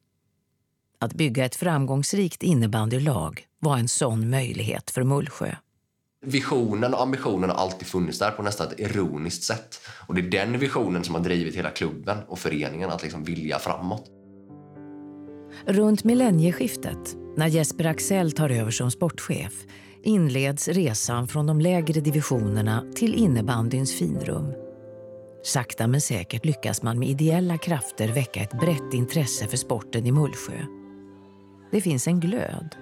Att 0.99 1.13
bygga 1.13 1.45
ett 1.45 1.57
framgångsrikt 1.57 2.43
innebandylag 2.43 3.47
var 3.59 3.77
en 3.77 3.89
sån 3.89 4.31
möjlighet 4.31 4.91
för 4.91 5.03
Mullsjö. 5.03 5.55
Visionen 6.27 6.95
och 6.95 7.03
ambitionen 7.03 7.51
har 7.51 7.57
alltid 7.57 7.89
funnits 7.89 8.19
där 8.19 8.31
på 8.31 8.43
nästan 8.43 8.67
ett 8.67 8.81
ironiskt 8.81 9.43
sätt. 9.45 9.81
Och 10.07 10.15
det 10.15 10.21
är 10.21 10.31
den 10.31 10.59
visionen 10.59 11.05
som 11.05 11.15
har 11.15 11.23
drivit 11.23 11.57
hela 11.57 11.71
klubben 11.71 12.19
och 12.29 12.39
föreningen 12.39 12.91
att 12.91 13.03
liksom 13.03 13.25
vilja 13.25 13.59
framåt. 13.59 14.18
Runt 15.71 16.05
millennieskiftet, 16.05 17.17
när 17.37 17.47
Jesper 17.47 17.87
Axell 17.87 18.33
tar 18.33 18.51
över 18.51 18.71
som 18.71 18.91
sportchef 18.91 19.53
inleds 20.03 20.69
resan 20.69 21.29
från 21.29 21.47
de 21.47 21.61
lägre 21.61 22.01
divisionerna 22.01 22.85
till 22.95 23.15
innebandyns 23.15 23.95
finrum. 23.99 24.53
Sakta 25.45 25.87
men 25.87 26.01
säkert 26.01 26.45
lyckas 26.45 26.83
man 26.83 26.99
med 26.99 27.09
ideella 27.09 27.59
krafter 27.59 28.09
väcka 28.09 28.41
ett 28.41 28.61
brett 28.61 28.95
intresse 28.95 29.47
för 29.47 29.57
sporten 29.57 30.07
i 30.07 30.13
Mullsjö. 30.13 30.65
Det 31.71 31.81
finns 31.81 32.07
en 32.07 32.21
glöd, 32.21 32.77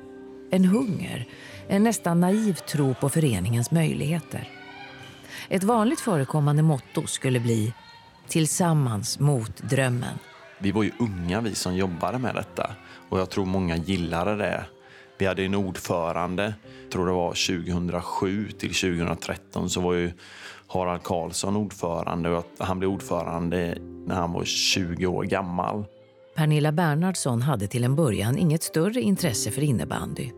en 0.50 0.64
hunger, 0.64 1.28
en 1.68 1.82
nästan 1.82 2.20
naiv 2.20 2.54
tro 2.54 2.94
på 2.94 3.08
föreningens 3.08 3.70
möjligheter. 3.70 4.48
Ett 5.48 5.64
vanligt 5.64 6.00
förekommande 6.00 6.62
motto 6.62 7.06
skulle 7.06 7.40
bli 7.40 7.74
Tillsammans 8.28 9.18
mot 9.20 9.56
drömmen. 9.56 10.18
Vi 10.58 10.72
var 10.72 10.82
ju 10.82 10.90
unga 10.98 11.40
vi 11.40 11.54
som 11.54 11.76
jobbade 11.76 12.18
med 12.18 12.34
detta 12.34 12.70
och 13.08 13.18
jag 13.18 13.30
tror 13.30 13.44
många 13.44 13.76
gillade 13.76 14.36
det. 14.36 14.64
Vi 15.18 15.26
hade 15.26 15.44
en 15.44 15.54
ordförande, 15.54 16.54
jag 16.82 16.92
tror 16.92 17.06
det 17.06 17.12
var 17.12 17.28
2007 17.28 18.50
till 18.50 18.74
2013 18.74 19.70
så 19.70 19.80
var 19.80 19.94
ju 19.94 20.12
Harald 20.66 21.02
Karlsson 21.02 21.56
ordförande 21.56 22.30
och 22.30 22.46
han 22.58 22.78
blev 22.78 22.90
ordförande 22.90 23.78
när 24.06 24.14
han 24.14 24.32
var 24.32 24.44
20 24.44 25.06
år 25.06 25.24
gammal. 25.24 25.84
Pernilla 26.36 26.72
Bernhardsson 26.72 27.42
hade 27.42 27.66
till 27.66 27.84
en 27.84 27.96
början 27.96 28.38
inget 28.38 28.62
större 28.62 29.00
intresse 29.00 29.50
för 29.50 29.62
innebandy. 29.62 30.30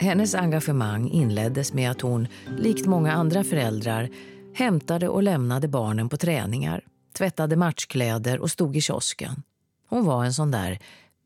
Hennes 0.00 0.34
engagemang 0.34 1.10
inleddes 1.10 1.72
med 1.72 1.90
att 1.90 2.00
hon, 2.00 2.28
likt 2.58 2.86
många 2.86 3.12
andra 3.12 3.44
föräldrar, 3.44 4.08
hämtade 4.54 5.08
och 5.08 5.22
lämnade 5.22 5.68
barnen 5.68 6.08
på 6.08 6.16
träningar, 6.16 6.84
tvättade 7.18 7.56
matchkläder 7.56 8.40
och 8.40 8.50
stod 8.50 8.76
i 8.76 8.80
kiosken. 8.80 9.42
Hon 9.90 10.04
var 10.04 10.24
en 10.24 10.32
sån 10.32 10.50
där 10.50 10.78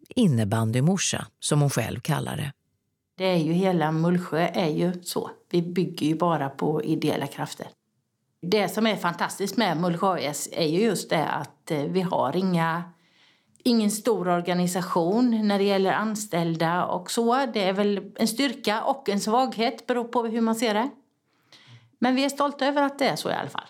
innebandymorsa, 0.08 1.26
som 1.40 1.60
hon 1.60 1.70
själv 1.70 2.00
kallar 2.00 2.36
det. 2.36 2.52
Det 3.16 3.24
är 3.24 3.36
ju 3.36 3.52
hela 3.52 3.92
Mullsjö 3.92 4.48
är 4.54 4.68
ju 4.68 5.02
så. 5.02 5.30
Vi 5.50 5.62
bygger 5.62 6.06
ju 6.06 6.14
bara 6.14 6.48
på 6.48 6.82
ideella 6.82 7.26
krafter. 7.26 7.66
Det 8.42 8.68
som 8.68 8.86
är 8.86 8.96
fantastiskt 8.96 9.56
med 9.56 9.76
Mullsjö 9.76 10.18
är 10.52 10.66
ju 10.66 10.80
just 10.80 11.10
det 11.10 11.26
att 11.26 11.70
eh, 11.70 11.78
vi 11.78 12.00
har 12.00 12.36
inga 12.36 12.82
ingen 13.64 13.90
stor 13.90 14.28
organisation 14.28 15.48
när 15.48 15.58
det 15.58 15.64
gäller 15.64 15.92
anställda 15.92 16.84
och 16.84 17.10
så. 17.10 17.46
Det 17.46 17.64
är 17.64 17.72
väl 17.72 18.12
en 18.16 18.28
styrka 18.28 18.82
och 18.82 19.08
en 19.08 19.20
svaghet, 19.20 19.86
beror 19.86 20.04
på 20.04 20.22
hur 20.26 20.40
man 20.40 20.54
ser 20.54 20.74
det. 20.74 20.90
Men 21.98 22.14
vi 22.14 22.24
är 22.24 22.28
stolta 22.28 22.66
över 22.66 22.82
att 22.82 22.98
det 22.98 23.08
är 23.08 23.16
så 23.16 23.30
i 23.30 23.32
alla 23.32 23.50
fall. 23.50 23.68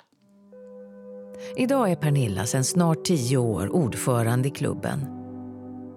Idag 1.56 1.90
är 1.90 1.96
Pernilla 1.96 2.46
sedan 2.46 2.64
snart 2.64 3.04
tio 3.04 3.36
år 3.36 3.74
ordförande 3.74 4.48
i 4.48 4.50
klubben. 4.50 5.06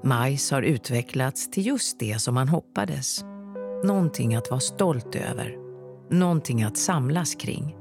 Majs 0.04 0.52
har 0.52 0.62
utvecklats 0.62 1.52
till 1.52 1.66
just 1.66 2.00
det 2.00 2.22
som 2.22 2.34
man 2.34 2.48
hoppades. 2.48 3.24
Någonting 3.84 4.36
att 4.36 4.50
vara 4.50 4.60
stolt 4.60 5.16
över. 5.16 5.58
Någonting 6.10 6.64
att 6.64 6.78
samlas 6.78 7.36
kring. 7.36 7.76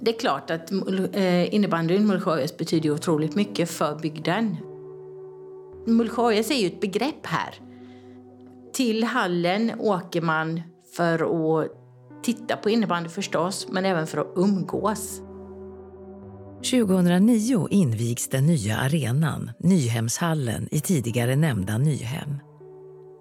Det 0.00 0.14
är 0.14 0.18
klart 0.18 0.50
att 0.50 0.72
eh, 1.12 1.54
innebandyn 1.54 2.06
Mullsjö 2.06 2.46
betyder 2.58 2.90
otroligt 2.90 3.34
mycket 3.34 3.70
för 3.70 3.98
bygden. 3.98 4.56
Mullsjö 5.86 6.32
är 6.32 6.60
ju 6.60 6.66
ett 6.66 6.80
begrepp 6.80 7.26
här. 7.26 7.54
Till 8.72 9.04
hallen 9.04 9.72
åker 9.78 10.20
man 10.20 10.62
för 10.96 11.14
att 11.62 11.68
titta 12.22 12.56
på 12.56 12.70
innebandy 12.70 13.08
förstås, 13.08 13.66
men 13.70 13.84
även 13.84 14.06
för 14.06 14.18
att 14.18 14.32
umgås. 14.36 15.22
2009 16.62 17.68
invigs 17.70 18.28
den 18.28 18.46
nya 18.46 18.76
arenan, 18.76 19.50
Nyhemshallen, 19.58 20.68
i 20.70 20.80
tidigare 20.80 21.36
nämnda 21.36 21.78
Nyhem. 21.78 22.38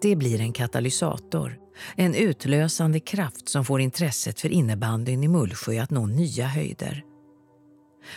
Det 0.02 0.16
blir 0.16 0.42
en 0.42 0.54
katalysator, 0.54 1.58
en 1.96 2.16
utlösande 2.16 3.00
kraft 3.00 3.50
som 3.50 3.66
får 3.66 3.82
intresset 3.82 4.40
för 4.40 4.50
innebandyn 4.50 5.24
i 5.24 5.28
Mullsjö 5.28 5.82
att 5.82 5.90
nå 5.90 6.06
nya 6.06 6.46
höjder. 6.46 7.04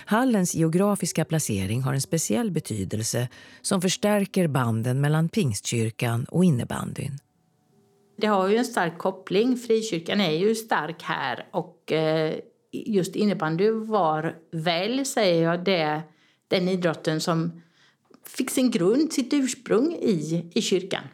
Hallens 0.06 0.54
geografiska 0.54 1.24
placering 1.24 1.82
har 1.82 1.94
en 1.94 2.00
speciell 2.00 2.50
betydelse 2.50 3.28
som 3.62 3.80
förstärker 3.80 4.48
banden 4.48 5.00
mellan 5.00 5.28
Pingstkyrkan 5.28 6.24
och 6.24 6.44
innebandyn. 6.44 7.18
Det 8.16 8.26
har 8.26 8.48
ju 8.48 8.56
en 8.56 8.64
stark 8.64 8.98
koppling. 8.98 9.56
Frikyrkan 9.56 10.20
är 10.20 10.32
ju 10.32 10.54
stark 10.54 11.02
här 11.02 11.46
och 11.52 11.92
eh, 11.92 12.34
just 12.86 13.16
innebandy 13.16 13.70
var 13.70 14.36
väl, 14.50 15.06
säger 15.06 15.42
jag, 15.42 15.64
det, 15.64 16.02
den 16.48 16.68
idrotten 16.68 17.20
som 17.20 17.62
fick 18.26 18.50
sin 18.50 18.70
grund, 18.70 19.12
sitt 19.12 19.32
ursprung 19.32 19.92
i, 19.92 20.50
i 20.54 20.62
kyrkan. 20.62 21.04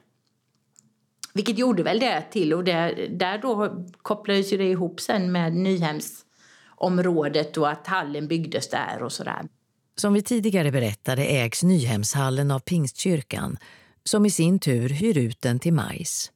Vilket 1.35 1.59
gjorde 1.59 1.83
väl 1.83 2.01
det 2.01 2.25
till 2.33 2.55
och 2.55 2.65
det, 2.65 3.09
där 3.11 3.39
då 3.39 3.85
kopplades 4.03 4.53
ju 4.53 4.57
det 4.57 4.71
ihop 4.71 5.01
sen 5.01 5.33
med 5.33 5.57
Nyhemsområdet 5.57 7.57
och 7.57 7.71
att 7.71 7.87
hallen 7.87 8.29
byggdes 8.29 8.69
där 8.69 9.03
och 9.03 9.13
sådär. 9.13 9.49
Som 9.97 10.13
vi 10.13 10.23
tidigare 10.23 10.71
berättade 10.71 11.25
ägs 11.25 11.63
Nyhemshallen 11.63 12.51
av 12.51 12.61
Pingstkyrkan 12.61 13.59
som 14.05 14.27
i 14.27 14.31
sin 14.31 14.59
tur 14.59 14.89
hyr 14.89 15.19
ut 15.19 15.43
den 15.43 15.59
till 15.59 15.73
Majs. 15.73 16.33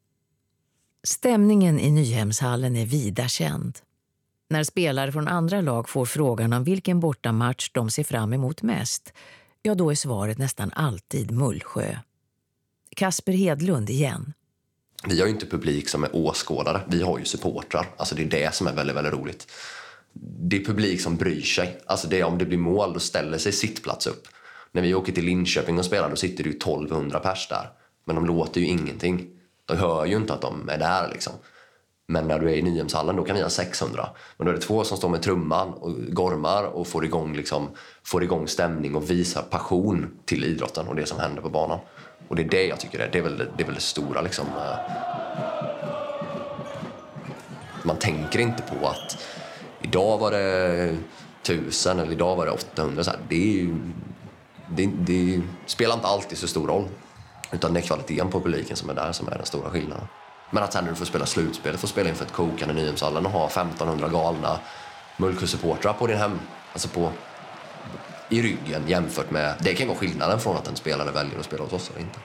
Stämningen 1.02 1.80
i 1.80 1.90
Nyhemshallen 1.90 2.76
är 2.76 2.86
vida 2.86 3.28
känd. 3.28 3.78
När 4.50 4.64
spelare 4.64 5.12
från 5.12 5.28
andra 5.28 5.60
lag 5.60 5.88
får 5.88 6.06
frågan 6.06 6.52
om 6.52 6.64
vilken 6.64 7.00
bortamatch 7.00 7.70
de 7.72 7.90
ser 7.90 8.04
fram 8.04 8.32
emot 8.32 8.62
mest, 8.62 9.12
ja 9.62 9.74
då 9.74 9.90
är 9.90 9.94
svaret 9.94 10.38
nästan 10.38 10.70
alltid 10.74 11.30
Mullsjö. 11.30 11.96
Kasper 12.96 13.32
Hedlund 13.32 13.90
igen. 13.90 14.32
Vi 15.08 15.20
har 15.20 15.26
ju 15.26 15.32
inte 15.32 15.46
publik 15.46 15.88
som 15.88 16.04
är 16.04 16.16
åskådare, 16.16 16.80
vi 16.88 17.02
har 17.02 17.18
ju 17.18 17.24
supportrar. 17.24 17.86
Alltså 17.96 18.14
det 18.14 18.22
är 18.22 18.30
det 18.30 18.54
som 18.54 18.66
är 18.66 18.74
väldigt, 18.74 18.96
väldigt 18.96 19.12
roligt. 19.12 19.50
Det 20.40 20.56
är 20.56 20.64
publik 20.64 21.00
som 21.00 21.16
bryr 21.16 21.42
sig. 21.42 21.80
Alltså 21.86 22.08
det 22.08 22.20
är, 22.20 22.24
om 22.24 22.38
det 22.38 22.44
blir 22.44 22.58
mål, 22.58 22.92
då 22.92 23.00
ställer 23.00 23.38
sig 23.38 23.52
sittplats 23.52 24.06
upp. 24.06 24.28
När 24.72 24.82
vi 24.82 24.94
åker 24.94 25.12
till 25.12 25.24
Linköping 25.24 25.78
och 25.78 25.84
spelar, 25.84 26.10
då 26.10 26.16
sitter 26.16 26.44
det 26.44 26.50
ju 26.50 26.56
1200 26.56 27.18
pers 27.18 27.48
där. 27.48 27.70
Men 28.04 28.16
de 28.16 28.26
låter 28.26 28.60
ju 28.60 28.66
ingenting. 28.66 29.28
De 29.64 29.76
hör 29.76 30.04
ju 30.04 30.16
inte 30.16 30.34
att 30.34 30.42
de 30.42 30.68
är 30.68 30.78
där 30.78 31.10
liksom. 31.12 31.32
Men 32.06 32.28
när 32.28 32.38
du 32.38 32.50
är 32.50 32.54
i 32.54 32.62
Nyhemshallen 32.62 33.16
då 33.16 33.24
kan 33.24 33.36
vi 33.36 33.42
ha 33.42 33.50
600. 33.50 34.08
Men 34.36 34.44
då 34.44 34.52
är 34.52 34.56
det 34.56 34.62
två 34.62 34.84
som 34.84 34.96
står 34.96 35.08
med 35.08 35.22
trumman 35.22 35.68
och 35.68 35.92
gormar 36.08 36.64
och 36.64 36.86
får 36.86 37.04
igång, 37.04 37.36
liksom, 37.36 37.68
får 38.02 38.22
igång 38.22 38.48
stämning 38.48 38.94
och 38.94 39.10
visar 39.10 39.42
passion 39.42 40.18
till 40.24 40.44
idrotten 40.44 40.88
och 40.88 40.94
det 40.94 41.06
som 41.06 41.18
händer 41.18 41.42
på 41.42 41.48
banan. 41.48 41.78
Och 42.28 42.36
det 42.36 42.42
är 42.42 42.48
det 42.48 42.66
jag 42.66 42.80
tycker 42.80 42.98
är, 42.98 43.08
det 43.12 43.18
är 43.18 43.22
väl 43.22 43.38
det, 43.38 43.62
är 43.62 43.66
väl 43.66 43.74
det 43.74 43.80
stora 43.80 44.20
liksom. 44.20 44.46
Eh. 44.46 44.78
Man 47.82 47.96
tänker 47.96 48.38
inte 48.38 48.62
på 48.62 48.86
att 48.86 49.18
idag 49.82 50.18
var 50.18 50.30
det 50.30 50.96
tusen 51.42 51.98
eller 51.98 52.12
idag 52.12 52.36
var 52.36 52.46
det 52.46 52.52
800. 52.52 53.04
Så 53.04 53.10
här, 53.10 53.18
det, 53.28 53.60
är, 53.60 53.76
det, 54.68 54.86
det 54.86 55.42
spelar 55.66 55.94
inte 55.94 56.06
alltid 56.06 56.38
så 56.38 56.46
stor 56.46 56.68
roll. 56.68 56.84
Utan 57.52 57.74
det 57.74 57.80
är 57.80 57.82
kvaliteten 57.82 58.30
på 58.30 58.40
publiken 58.40 58.76
som 58.76 58.90
är 58.90 58.94
där 58.94 59.12
som 59.12 59.28
är 59.28 59.36
den 59.36 59.46
stora 59.46 59.70
skillnaden. 59.70 60.06
Men 60.50 60.62
att 60.62 60.72
sen 60.72 60.84
när 60.84 60.90
du 60.90 60.96
får 60.96 61.04
spela 61.04 61.26
slutspelet, 61.26 61.80
får 61.80 61.88
spela 61.88 62.08
inför 62.08 62.24
ett 62.24 62.32
kokande 62.32 62.74
Nyhemshallen 62.74 63.26
och 63.26 63.32
ha 63.32 63.46
1500 63.46 64.08
galna 64.08 64.58
Mullsjösupportrar 65.16 65.92
på 65.92 66.06
din 66.06 66.16
hem, 66.16 66.38
alltså 66.72 66.88
på, 66.88 67.12
i 68.28 68.42
ryggen 68.42 68.88
jämfört 68.88 69.30
med... 69.30 69.54
Det 69.60 69.74
kan 69.74 69.88
vara 69.88 69.98
skillnaden 69.98 70.40
från 70.40 70.56
att 70.56 70.68
en 70.68 70.76
spelare 70.76 71.10
väljer 71.10 71.38
att 71.38 71.44
spela 71.44 71.64
hos 71.64 71.72
oss 71.72 71.90
eller 71.90 72.00
inte. 72.00 72.18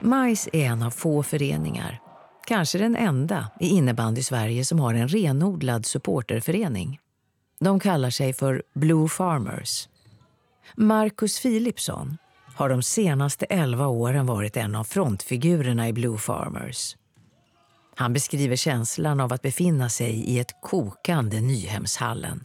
Majs 0.00 0.48
är 0.52 0.64
en 0.64 0.82
av 0.82 0.90
få 0.90 1.22
föreningar, 1.22 2.00
kanske 2.46 2.78
den 2.78 2.96
enda 2.96 3.50
i 3.60 3.68
innebandy-Sverige 3.68 4.64
som 4.64 4.78
har 4.78 4.94
en 4.94 5.08
renodlad 5.08 5.86
supporterförening. 5.86 7.00
De 7.60 7.80
kallar 7.80 8.10
sig 8.10 8.32
för 8.32 8.62
Blue 8.74 9.08
Farmers. 9.08 9.88
Marcus 10.76 11.42
Philipsson, 11.42 12.18
har 12.54 12.68
de 12.68 12.82
senaste 12.82 13.44
elva 13.44 13.86
åren 13.86 14.26
varit 14.26 14.56
en 14.56 14.74
av 14.74 14.84
frontfigurerna 14.84 15.88
i 15.88 15.92
Blue 15.92 16.18
Farmers. 16.18 16.96
Han 17.94 18.12
beskriver 18.12 18.56
känslan 18.56 19.20
av 19.20 19.32
att 19.32 19.42
befinna 19.42 19.88
sig 19.88 20.10
i 20.10 20.38
ett 20.38 20.60
kokande 20.62 21.40
Nyhemshallen. 21.40 22.44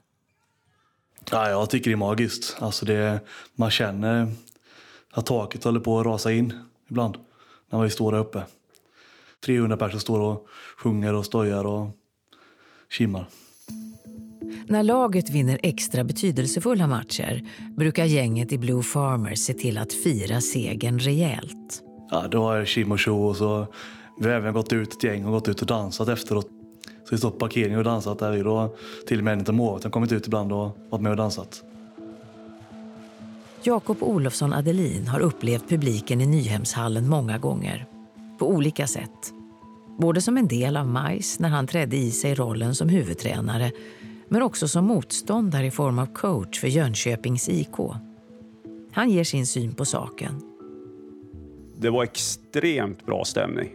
Ja, 1.31 1.49
jag 1.49 1.69
tycker 1.69 1.89
det 1.89 1.95
är 1.95 1.97
magiskt. 1.97 2.57
Alltså 2.59 2.85
det, 2.85 3.19
man 3.55 3.71
känner 3.71 4.31
att 5.11 5.25
taket 5.25 5.63
håller 5.63 5.79
på 5.79 5.99
att 5.99 6.05
rasa 6.05 6.31
in 6.31 6.53
ibland 6.89 7.17
när 7.69 7.83
vi 7.83 7.89
står 7.89 8.11
där 8.11 8.19
uppe. 8.19 8.43
300 9.45 9.77
personer 9.77 9.99
står 9.99 10.19
och 10.19 10.47
sjunger 10.77 11.13
och 11.13 11.25
stojar 11.25 11.65
och 11.65 11.89
kimmar. 12.89 13.25
När 14.67 14.83
laget 14.83 15.29
vinner 15.29 15.59
extra 15.63 16.03
betydelsefulla 16.03 16.87
matcher 16.87 17.43
brukar 17.77 18.05
gänget 18.05 18.51
i 18.51 18.57
Blue 18.57 18.83
Farmers 18.83 19.39
se 19.39 19.53
till 19.53 19.77
att 19.77 19.93
fira 19.93 20.41
segern 20.41 20.99
rejält. 20.99 21.83
Ja, 22.11 22.27
då 22.31 22.53
det 22.53 22.65
kim 22.65 22.91
och 22.91 22.99
tjo 22.99 23.23
och 23.23 23.35
så 23.35 23.67
vi 24.19 24.25
har 24.25 24.35
även 24.35 24.53
gått 24.53 24.73
ut 24.73 24.93
ett 24.93 25.03
gäng 25.03 25.25
och 25.25 25.31
gått 25.31 25.47
ut 25.47 25.61
och 25.61 25.67
dansat 25.67 26.07
efteråt. 26.07 26.47
Så 26.85 27.15
vi 27.15 27.17
står 27.17 27.31
på 27.31 27.37
parkeringen 27.37 27.77
och 27.77 27.83
dansat 27.83 28.19
där. 28.19 28.43
Då 28.43 28.75
till 29.07 29.17
och 29.17 29.23
med 29.23 29.33
en 29.33 29.45
av 29.47 29.53
målvakterna 29.53 29.91
kommit 29.91 30.11
ut 30.11 30.27
ibland 30.27 30.51
och 30.51 30.77
varit 30.89 31.01
med 31.01 31.11
och 31.11 31.17
dansat. 31.17 31.63
Jakob 33.63 33.97
Olofsson 34.03 34.53
Adelin 34.53 35.07
har 35.07 35.19
upplevt 35.19 35.69
publiken 35.69 36.21
i 36.21 36.25
Nyhemshallen 36.25 37.09
många 37.09 37.37
gånger. 37.37 37.85
På 38.39 38.49
olika 38.49 38.87
sätt. 38.87 39.33
Både 39.97 40.21
som 40.21 40.37
en 40.37 40.47
del 40.47 40.77
av 40.77 40.87
Majs 40.87 41.39
när 41.39 41.49
han 41.49 41.67
trädde 41.67 41.97
i 41.97 42.11
sig 42.11 42.35
rollen 42.35 42.75
som 42.75 42.89
huvudtränare 42.89 43.71
men 44.29 44.41
också 44.41 44.67
som 44.67 44.85
motståndare 44.85 45.65
i 45.65 45.71
form 45.71 45.99
av 45.99 46.05
coach 46.05 46.59
för 46.59 46.67
Jönköpings 46.67 47.49
IK. 47.49 47.75
Han 48.91 49.09
ger 49.09 49.23
sin 49.23 49.47
syn 49.47 49.75
på 49.75 49.85
saken. 49.85 50.41
Det 51.77 51.89
var 51.89 52.03
extremt 52.03 53.05
bra 53.05 53.25
stämning. 53.25 53.69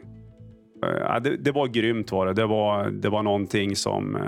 Eh, 0.85 0.99
ja, 0.99 1.21
det, 1.21 1.37
det, 1.37 1.53
var 1.53 1.67
grymt. 1.67 2.13
Var 2.13 2.27
det. 2.27 2.33
Det, 2.33 2.47
var, 2.47 2.91
det 2.91 3.09
var 3.09 3.23
någonting 3.23 3.77
som, 3.77 4.17
eh, 4.17 4.23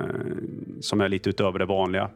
som 0.81 1.01
är 1.01 1.09
lite 1.09 1.31
utöver 1.31 1.59
det 1.59 1.67
vanliga. 1.67 2.11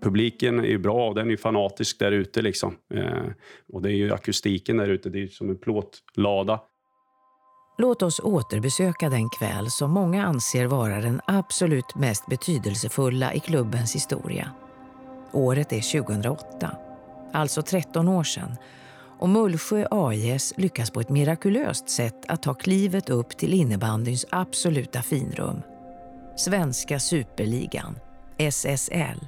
Publiken 0.00 0.58
är 0.58 0.68
ju 0.68 0.78
bra 0.78 1.08
och 1.08 1.14
den 1.14 1.30
är 1.30 1.36
fanatisk 1.36 1.98
där 1.98 2.12
ute. 2.12 2.42
Liksom. 2.42 2.74
Eh, 2.94 3.26
och 3.72 3.82
det 3.82 3.90
är 3.90 3.96
ju 3.96 4.12
akustiken 4.12 4.76
där 4.76 4.88
ute. 4.88 5.10
Det 5.10 5.22
är 5.22 5.26
som 5.26 5.50
en 5.50 5.58
plåtlada. 5.58 6.60
Låt 7.78 8.02
oss 8.02 8.20
återbesöka 8.20 9.08
den 9.08 9.28
kväll 9.28 9.70
som 9.70 9.90
många 9.90 10.26
anser 10.26 10.66
vara 10.66 11.00
den 11.00 11.20
absolut 11.26 11.94
mest 11.94 12.26
betydelsefulla 12.26 13.34
i 13.34 13.40
klubbens 13.40 13.94
historia. 13.94 14.50
Året 15.32 15.72
är 15.72 16.02
2008, 16.02 16.76
alltså 17.32 17.62
13 17.62 18.08
år 18.08 18.24
sedan 18.24 18.56
och 19.18 19.28
Mullsjö 19.28 19.86
AIS 19.90 20.52
lyckas 20.56 20.90
på 20.90 21.00
ett 21.00 21.08
mirakulöst 21.08 21.88
sätt 21.88 22.24
att 22.28 22.42
ta 22.42 22.54
klivet 22.54 23.10
upp 23.10 23.36
till 23.36 23.54
innebandyns 23.54 24.26
absoluta 24.30 25.02
finrum. 25.02 25.62
Svenska 26.36 27.00
superligan, 27.00 27.98
SSL. 28.38 29.26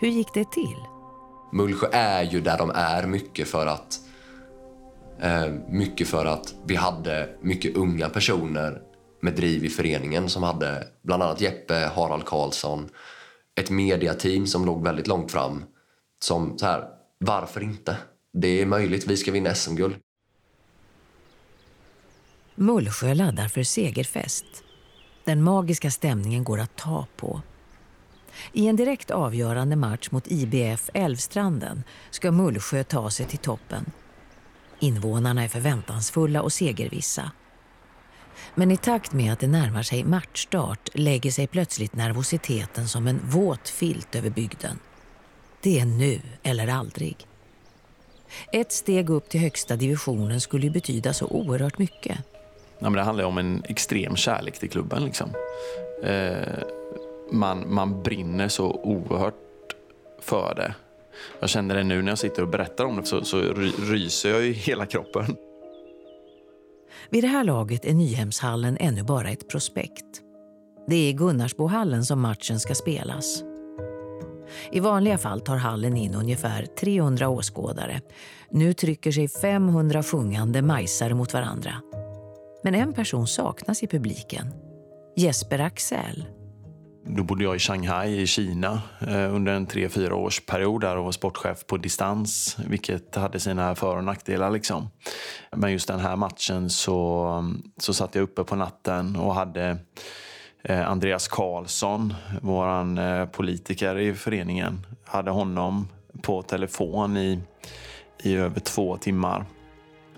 Hur 0.00 0.08
gick 0.08 0.34
det 0.34 0.50
till? 0.52 0.78
Mullsjö 1.52 1.86
är 1.92 2.22
ju 2.22 2.40
där 2.40 2.58
de 2.58 2.70
är 2.74 3.06
mycket 3.06 3.48
för 3.48 3.66
att 3.66 4.00
Eh, 5.20 5.52
mycket 5.68 6.08
för 6.08 6.26
att 6.26 6.54
vi 6.66 6.76
hade 6.76 7.28
mycket 7.42 7.76
unga 7.76 8.08
personer 8.08 8.82
med 9.20 9.34
driv 9.34 9.64
i 9.64 9.68
föreningen 9.68 10.28
som 10.28 10.42
hade 10.42 10.86
bland 11.02 11.22
annat 11.22 11.40
Jeppe, 11.40 11.74
Harald 11.74 12.24
Karlsson, 12.24 12.88
ett 13.60 13.70
mediateam 13.70 14.46
som 14.46 14.64
låg 14.64 14.84
väldigt 14.84 15.06
långt 15.06 15.32
fram. 15.32 15.64
Som 16.22 16.58
så 16.58 16.66
här, 16.66 16.84
varför 17.18 17.62
inte? 17.62 17.96
Det 18.32 18.62
är 18.62 18.66
möjligt, 18.66 19.06
vi 19.06 19.16
ska 19.16 19.32
vinna 19.32 19.54
SM-guld. 19.54 19.96
Mullsjö 22.54 23.14
laddar 23.14 23.48
för 23.48 23.62
segerfest. 23.62 24.44
Den 25.24 25.42
magiska 25.42 25.90
stämningen 25.90 26.44
går 26.44 26.60
att 26.60 26.76
ta 26.76 27.06
på. 27.16 27.42
I 28.52 28.66
en 28.66 28.76
direkt 28.76 29.10
avgörande 29.10 29.76
match 29.76 30.10
mot 30.10 30.24
IBF 30.26 30.90
Älvstranden 30.94 31.82
ska 32.10 32.30
Mullsjö 32.30 32.84
ta 32.84 33.10
sig 33.10 33.26
till 33.26 33.38
toppen. 33.38 33.84
Invånarna 34.80 35.44
är 35.44 35.48
förväntansfulla 35.48 36.42
och 36.42 36.52
segervissa. 36.52 37.30
Men 38.54 38.70
i 38.70 38.76
takt 38.76 39.12
med 39.12 39.32
att 39.32 39.40
det 39.40 39.46
närmar 39.46 39.82
sig 39.82 40.04
matchstart 40.04 40.88
lägger 40.94 41.30
sig 41.30 41.46
plötsligt 41.46 41.96
nervositeten 41.96 42.88
som 42.88 43.06
en 43.06 43.20
våt 43.22 43.68
filt 43.68 44.16
över 44.16 44.30
bygden. 44.30 44.78
Det 45.62 45.80
är 45.80 45.86
nu 45.86 46.20
eller 46.42 46.68
aldrig. 46.68 47.16
Ett 48.52 48.72
steg 48.72 49.10
upp 49.10 49.28
till 49.28 49.40
högsta 49.40 49.76
divisionen 49.76 50.40
skulle 50.40 50.66
ju 50.66 50.70
betyda 50.70 51.12
så 51.12 51.26
oerhört 51.26 51.78
mycket. 51.78 52.18
Ja, 52.78 52.90
men 52.90 52.92
det 52.92 53.02
handlar 53.02 53.24
om 53.24 53.38
en 53.38 53.62
extrem 53.68 54.16
kärlek 54.16 54.58
till 54.58 54.70
klubben. 54.70 55.04
Liksom. 55.04 55.30
Eh, 56.02 56.58
man, 57.32 57.74
man 57.74 58.02
brinner 58.02 58.48
så 58.48 58.72
oerhört 58.72 59.34
för 60.20 60.54
det. 60.54 60.74
Jag 61.40 61.50
känner 61.50 61.74
det 61.74 61.84
nu 61.84 62.02
när 62.02 62.12
jag 62.12 62.18
sitter 62.18 62.42
och 62.42 62.48
berättar 62.48 62.84
om 62.84 62.96
det 62.96 63.04
så, 63.04 63.24
så 63.24 63.40
ryser 63.78 64.30
jag 64.30 64.46
i 64.46 64.52
hela 64.52 64.86
kroppen. 64.86 65.36
Vid 67.10 67.24
det 67.24 67.28
här 67.28 67.44
laget 67.44 67.84
är 67.84 67.94
Nyhemshallen 67.94 68.76
ännu 68.80 69.02
bara 69.02 69.30
ett 69.30 69.48
prospekt. 69.48 70.22
Det 70.86 70.96
är 70.96 71.08
i 71.08 71.12
Gunnarsbohallen 71.12 72.04
som 72.04 72.20
matchen 72.20 72.60
ska 72.60 72.74
spelas. 72.74 73.42
I 74.72 74.80
vanliga 74.80 75.18
fall 75.18 75.40
tar 75.40 75.56
hallen 75.56 75.96
in 75.96 76.14
ungefär 76.14 76.66
300 76.80 77.28
åskådare. 77.28 78.00
Nu 78.50 78.72
trycker 78.72 79.12
sig 79.12 79.28
500 79.28 80.02
sjungande 80.02 80.62
majsare 80.62 81.14
mot 81.14 81.32
varandra. 81.32 81.72
Men 82.62 82.74
en 82.74 82.92
person 82.92 83.26
saknas 83.26 83.82
i 83.82 83.86
publiken. 83.86 84.46
Jesper 85.16 85.58
Axel. 85.58 86.24
Då 87.10 87.22
bodde 87.22 87.44
jag 87.44 87.56
i 87.56 87.58
Shanghai 87.58 88.20
i 88.20 88.26
Kina 88.26 88.82
eh, 89.00 89.34
under 89.34 89.52
en 89.52 89.66
tre, 89.66 89.88
fyra 89.88 90.14
års 90.14 90.40
period 90.40 90.80
där 90.80 90.96
och 90.96 91.04
var 91.04 91.12
sportchef 91.12 91.66
på 91.66 91.76
distans, 91.76 92.56
vilket 92.66 93.14
hade 93.14 93.40
sina 93.40 93.74
för 93.74 93.96
och 93.96 94.04
nackdelar. 94.04 94.50
Liksom. 94.50 94.90
Men 95.56 95.72
just 95.72 95.88
den 95.88 96.00
här 96.00 96.16
matchen 96.16 96.70
så, 96.70 97.54
så 97.76 97.94
satt 97.94 98.14
jag 98.14 98.22
uppe 98.22 98.44
på 98.44 98.56
natten 98.56 99.16
och 99.16 99.34
hade 99.34 99.78
eh, 100.62 100.90
Andreas 100.90 101.28
Karlsson, 101.28 102.14
vår 102.42 102.98
eh, 103.00 103.26
politiker 103.26 103.98
i 103.98 104.14
föreningen, 104.14 104.86
hade 105.04 105.30
honom 105.30 105.88
på 106.22 106.42
telefon 106.42 107.16
i, 107.16 107.40
i 108.22 108.34
över 108.34 108.60
två 108.60 108.96
timmar. 108.96 109.44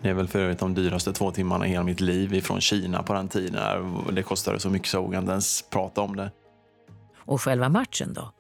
Det 0.03 0.09
är 0.09 0.14
väl 0.14 0.29
för 0.29 0.38
övrigt 0.38 0.59
de 0.59 0.74
dyraste 0.74 1.12
två 1.12 1.31
timmarna 1.31 1.66
i 1.66 1.70
hela 1.70 1.85
mitt 1.85 2.00
liv 2.00 2.35
ifrån 2.35 2.61
Kina 2.61 3.03
på 3.03 3.12
den 3.12 3.29
tiden. 3.29 3.94
Det 4.12 4.22
kostade 4.22 4.61
så 4.61 4.70
mycket 4.70 4.88
så 4.88 4.96
jag 4.96 5.03
vågade 5.03 5.20
inte 5.20 5.33
ens 5.33 5.62
prata 5.70 6.00
om 6.00 6.16
det. 6.16 6.31
Och 7.31 7.43
själva 7.43 7.69
matchen 7.69 8.12
då? 8.14 8.33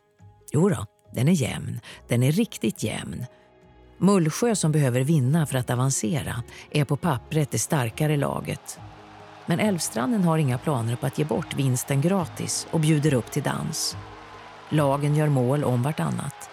Jo 0.52 0.68
då, 0.68 0.86
den 1.12 1.28
är 1.28 1.32
jämn. 1.32 1.80
Den 2.08 2.22
är 2.22 2.32
riktigt 2.32 2.82
jämn. 2.82 3.26
Mullsjö 3.98 4.54
som 4.54 4.72
behöver 4.72 5.00
vinna 5.00 5.46
för 5.46 5.58
att 5.58 5.70
avancera 5.70 6.42
är 6.70 6.84
på 6.84 6.96
pappret 6.96 7.50
det 7.50 7.58
starkare 7.58 8.16
laget. 8.16 8.78
Men 9.46 9.60
Älvstranden 9.60 10.24
har 10.24 10.38
inga 10.38 10.58
planer 10.58 10.96
på 10.96 11.06
att 11.06 11.18
ge 11.18 11.24
bort 11.24 11.54
vinsten 11.54 12.00
gratis 12.00 12.66
och 12.70 12.80
bjuder 12.80 13.14
upp 13.14 13.30
till 13.30 13.42
dans. 13.42 13.96
Lagen 14.68 15.16
gör 15.16 15.28
mål 15.28 15.64
om 15.64 15.82
vartannat. 15.82 16.50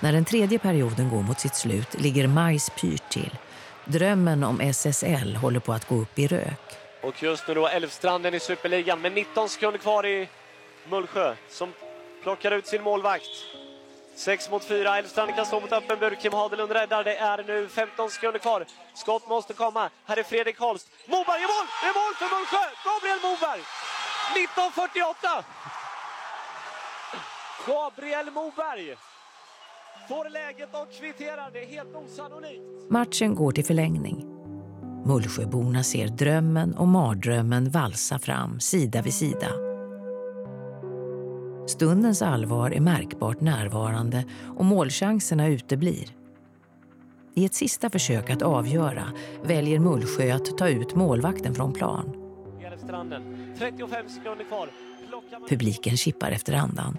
När 0.00 0.12
den 0.12 0.24
tredje 0.24 0.58
perioden 0.58 1.08
går 1.10 1.22
mot 1.22 1.40
sitt 1.40 1.54
slut 1.54 2.00
ligger 2.00 2.26
Majs 2.26 2.70
pyrt 2.80 3.10
till. 3.10 3.38
Drömmen 3.84 4.44
om 4.44 4.60
SSL 4.60 5.36
håller 5.36 5.60
på 5.60 5.72
att 5.72 5.88
gå 5.88 5.94
upp 5.94 6.18
i 6.18 6.26
rök. 6.26 6.76
Och 7.02 7.22
just 7.22 7.48
nu 7.48 7.54
då 7.54 7.68
Älvstranden 7.68 8.34
i 8.34 8.40
Superligan 8.40 9.00
med 9.00 9.12
19 9.12 9.48
sekunder 9.48 9.78
kvar 9.78 10.06
i 10.06 10.28
Mullsjö 10.90 11.34
som 11.48 11.72
plockar 12.22 12.50
ut 12.50 12.66
sin 12.66 12.82
målvakt. 12.82 13.30
6 14.14 14.50
mot 14.50 14.64
4. 14.64 14.98
Elfstrand 14.98 15.34
kan 15.34 15.46
stå 15.46 15.60
mot 15.60 15.72
öppen 15.72 15.98
bur. 15.98 16.14
Kim 16.14 16.32
Hadelund 16.32 16.72
räddar. 16.72 17.04
Det 17.04 17.16
är 17.16 17.44
nu 17.44 17.68
15 17.68 18.10
sekunder 18.10 18.38
kvar. 18.38 18.64
Skott 18.94 19.28
måste 19.28 19.54
komma. 19.54 19.90
Här 20.04 20.16
är 20.16 20.22
Fredrik 20.22 20.58
Holst. 20.58 20.88
Moberg 21.06 21.40
gör 21.40 21.48
mål! 21.56 21.66
Det 21.82 21.88
är 21.88 21.94
mål 22.00 22.14
för 22.20 22.28
Mullsjö! 22.36 22.64
Gabriel 22.84 23.20
Moberg! 23.22 23.62
19.48! 24.34 25.44
Gabriel 27.66 28.30
Moberg 28.30 28.96
får 30.08 30.28
läget 30.30 30.74
och 30.74 30.92
kvitterar. 31.00 31.50
Det 31.52 31.62
är 31.62 31.66
helt 31.66 31.96
osannolikt. 31.96 32.90
Matchen 32.90 33.34
går 33.34 33.52
till 33.52 33.64
förlängning. 33.64 34.24
Mullsjöborna 35.06 35.82
ser 35.82 36.08
drömmen 36.08 36.74
och 36.74 36.88
mardrömmen 36.88 37.70
valsa 37.70 38.18
fram 38.18 38.60
sida 38.60 39.02
vid 39.02 39.14
sida. 39.14 39.67
Stundens 41.68 42.22
allvar 42.22 42.70
är 42.70 42.80
märkbart 42.80 43.40
närvarande 43.40 44.24
och 44.56 44.64
målchanserna 44.64 45.48
uteblir. 45.48 46.06
I 47.34 47.44
ett 47.44 47.54
sista 47.54 47.90
försök 47.90 48.30
att 48.30 48.42
avgöra 48.42 49.04
väljer 49.44 49.78
Mullsjö 49.78 50.34
att 50.34 50.58
ta 50.58 50.68
ut 50.68 50.94
målvakten 50.94 51.54
från 51.54 51.72
plan. 51.72 52.14
Publiken 55.48 55.96
kippar 55.96 56.30
efter 56.30 56.52
andan. 56.52 56.98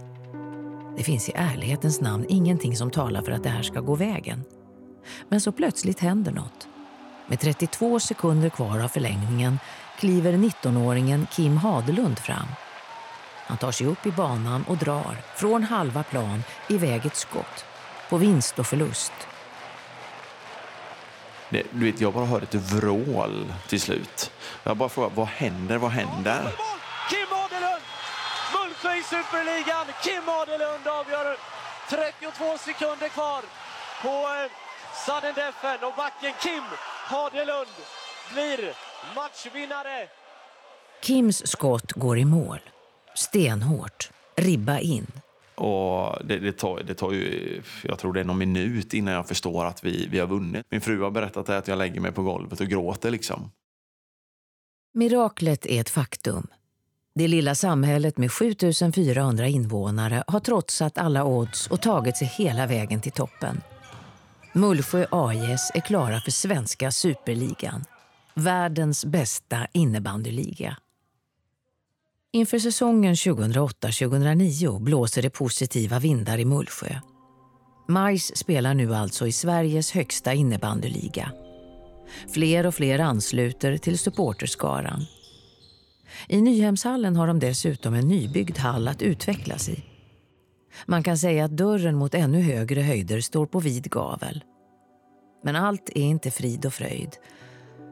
Det 0.98 1.04
finns 1.04 1.30
i 1.30 1.32
ärlighetens 1.36 2.02
namn 2.02 2.26
ingenting 2.30 2.76
som 2.76 2.92
talar 2.92 3.22
för 3.22 3.32
att 3.32 3.44
det 3.44 3.50
här 3.50 3.64
ska 3.64 3.80
gå 3.80 3.96
vägen. 3.96 4.44
Men 5.30 5.42
så 5.42 5.52
plötsligt 5.52 6.00
händer 6.00 6.32
något. 6.32 6.68
Med 7.28 7.40
32 7.40 8.00
sekunder 8.00 8.50
kvar 8.50 8.80
av 8.84 8.88
förlängningen 8.88 9.60
kliver 10.00 10.34
19-åringen 10.34 11.28
Kim 11.32 11.58
Hadelund 11.58 12.20
fram 12.20 12.48
Han 13.50 13.58
tar 13.58 13.72
sig 13.72 13.88
upp 13.88 14.06
i 14.06 14.12
banan 14.12 14.66
och 14.68 14.78
drar, 14.78 15.18
från 15.36 15.64
halva 15.64 16.04
plan, 16.04 16.44
iväg 16.68 17.06
ett 17.06 17.16
skott. 17.16 17.66
På 18.10 18.18
vinst 18.18 18.60
och 18.60 18.68
förlust. 18.68 19.12
Det, 21.50 21.64
du 21.72 21.92
vet, 21.92 22.02
jag 22.02 22.14
bara 22.14 22.26
hör 22.26 22.42
ett 22.42 22.56
vrål 22.56 23.54
till 23.68 23.82
slut. 23.82 24.32
Jag 24.64 24.78
bara 24.78 24.90
frågar, 24.90 25.10
vad 25.16 25.28
händer, 25.28 25.78
vad 25.78 25.92
händer? 25.92 26.42
Kim 27.10 27.28
Adelund! 27.32 27.84
Mullsjö 28.54 28.96
i 28.96 29.04
Superligan. 29.04 29.86
Kim 30.04 30.30
Adelund 30.30 30.88
avgör. 30.88 31.38
32 31.90 32.58
sekunder 32.58 33.10
kvar 33.10 33.42
på 34.02 34.10
eh, 34.10 34.52
sudden 35.06 35.34
defen 35.36 35.84
och 35.84 35.94
backen 35.98 36.34
Kim 36.42 36.64
Adelund 37.12 37.76
blir 38.34 38.74
matchvinnare. 39.16 40.08
Kims 41.02 41.48
skott 41.48 41.92
går 41.92 42.18
i 42.18 42.26
mål. 42.26 42.60
Stenhårt. 43.20 44.12
Ribba 44.36 44.80
in. 44.80 45.08
Och 45.56 46.26
det, 46.26 46.40
det, 46.40 46.52
tar, 46.52 46.84
det 46.84 46.94
tar 46.94 47.12
ju, 47.12 47.62
jag 47.84 48.00
tror 48.00 48.14
det 48.14 48.20
är 48.20 48.24
någon 48.24 48.38
minut 48.38 48.94
innan 48.94 49.14
jag 49.14 49.28
förstår 49.28 49.66
att 49.66 49.84
vi, 49.84 50.08
vi 50.12 50.20
har 50.20 50.28
vunnit. 50.28 50.66
Min 50.70 50.82
fru 50.82 51.02
har 51.02 51.12
berättat 51.12 51.50
att 51.50 51.68
jag 51.68 51.78
lägger 51.78 52.02
mig 52.02 52.12
på 52.12 52.24
golvet 52.24 52.62
och 52.62 52.68
gråter 52.68 53.12
liksom. 53.12 53.52
Miraklet 54.94 55.66
är 55.66 55.82
ett 55.82 55.90
faktum. 55.90 56.48
Det 57.16 57.28
lilla 57.28 57.56
samhället 57.56 58.18
med 58.18 58.32
7400 58.32 59.48
invånare 59.48 60.24
har 60.28 60.40
trotsat 60.40 60.98
alla 60.98 61.26
odds 61.26 61.68
och 61.68 61.82
tagit 61.82 62.18
sig 62.18 62.28
hela 62.28 62.68
vägen 62.68 63.02
till 63.02 63.12
toppen. 63.12 63.62
Mullsjö 64.54 65.06
AIS 65.12 65.72
är 65.74 65.82
klara 65.82 66.20
för 66.20 66.32
svenska 66.32 66.92
superligan. 66.92 67.84
Världens 68.34 69.06
bästa 69.06 69.68
innebandyliga. 69.74 70.78
Inför 72.32 72.60
säsongen 72.60 73.16
2008-2009 73.16 74.80
blåser 74.80 75.22
det 75.22 75.30
positiva 75.30 76.00
vindar 76.00 76.38
i 76.38 76.46
Mullsjö. 76.46 76.96
Majs 77.88 78.38
spelar 78.38 78.74
nu 78.74 78.96
alltså 78.96 79.28
i 79.28 79.32
Sveriges 79.32 79.92
högsta 79.92 80.34
innebandyliga. 80.34 81.32
Fler 82.34 82.66
och 82.66 82.76
fler 82.76 83.00
ansluter 83.00 83.78
till 83.78 84.00
supporterskaran. 84.00 85.06
I 86.28 86.42
Nyhemshallen 86.42 87.16
har 87.16 87.28
de 87.28 87.40
dessutom 87.40 87.94
en 87.94 88.08
nybyggd 88.08 88.58
hall 88.58 88.88
att 88.88 89.02
utvecklas 89.02 89.70
i. 89.70 89.84
Man 90.86 91.04
kan 91.04 91.18
säga 91.18 91.46
att 91.46 91.58
dörren 91.58 91.96
mot 91.96 92.14
ännu 92.14 92.42
högre 92.42 92.82
höjder 92.82 93.22
står 93.22 93.46
på 93.46 93.60
vid 93.60 93.92
gavel. 93.92 94.44
Men 95.44 95.56
allt 95.56 95.90
är 95.96 96.02
inte 96.02 96.32
frid 96.32 96.66
och 96.66 96.74
fröjd. 96.74 97.18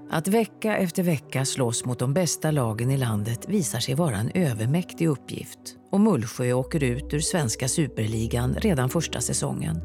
Att 0.09 0.27
vecka 0.27 0.77
efter 0.77 1.03
vecka 1.03 1.45
slåss 1.45 1.85
mot 1.85 1.99
de 1.99 2.13
bästa 2.13 2.51
lagen 2.51 2.91
i 2.91 2.97
landet 2.97 3.49
visar 3.49 3.79
sig 3.79 3.95
vara 3.95 4.15
en 4.15 4.31
övermäktig 4.33 5.07
uppgift 5.07 5.59
och 5.91 5.99
Mullsjö 5.99 6.53
åker 6.53 6.83
ut 6.83 7.13
ur 7.13 7.19
svenska 7.19 7.67
superligan 7.67 8.55
redan 8.55 8.89
första 8.89 9.21
säsongen. 9.21 9.81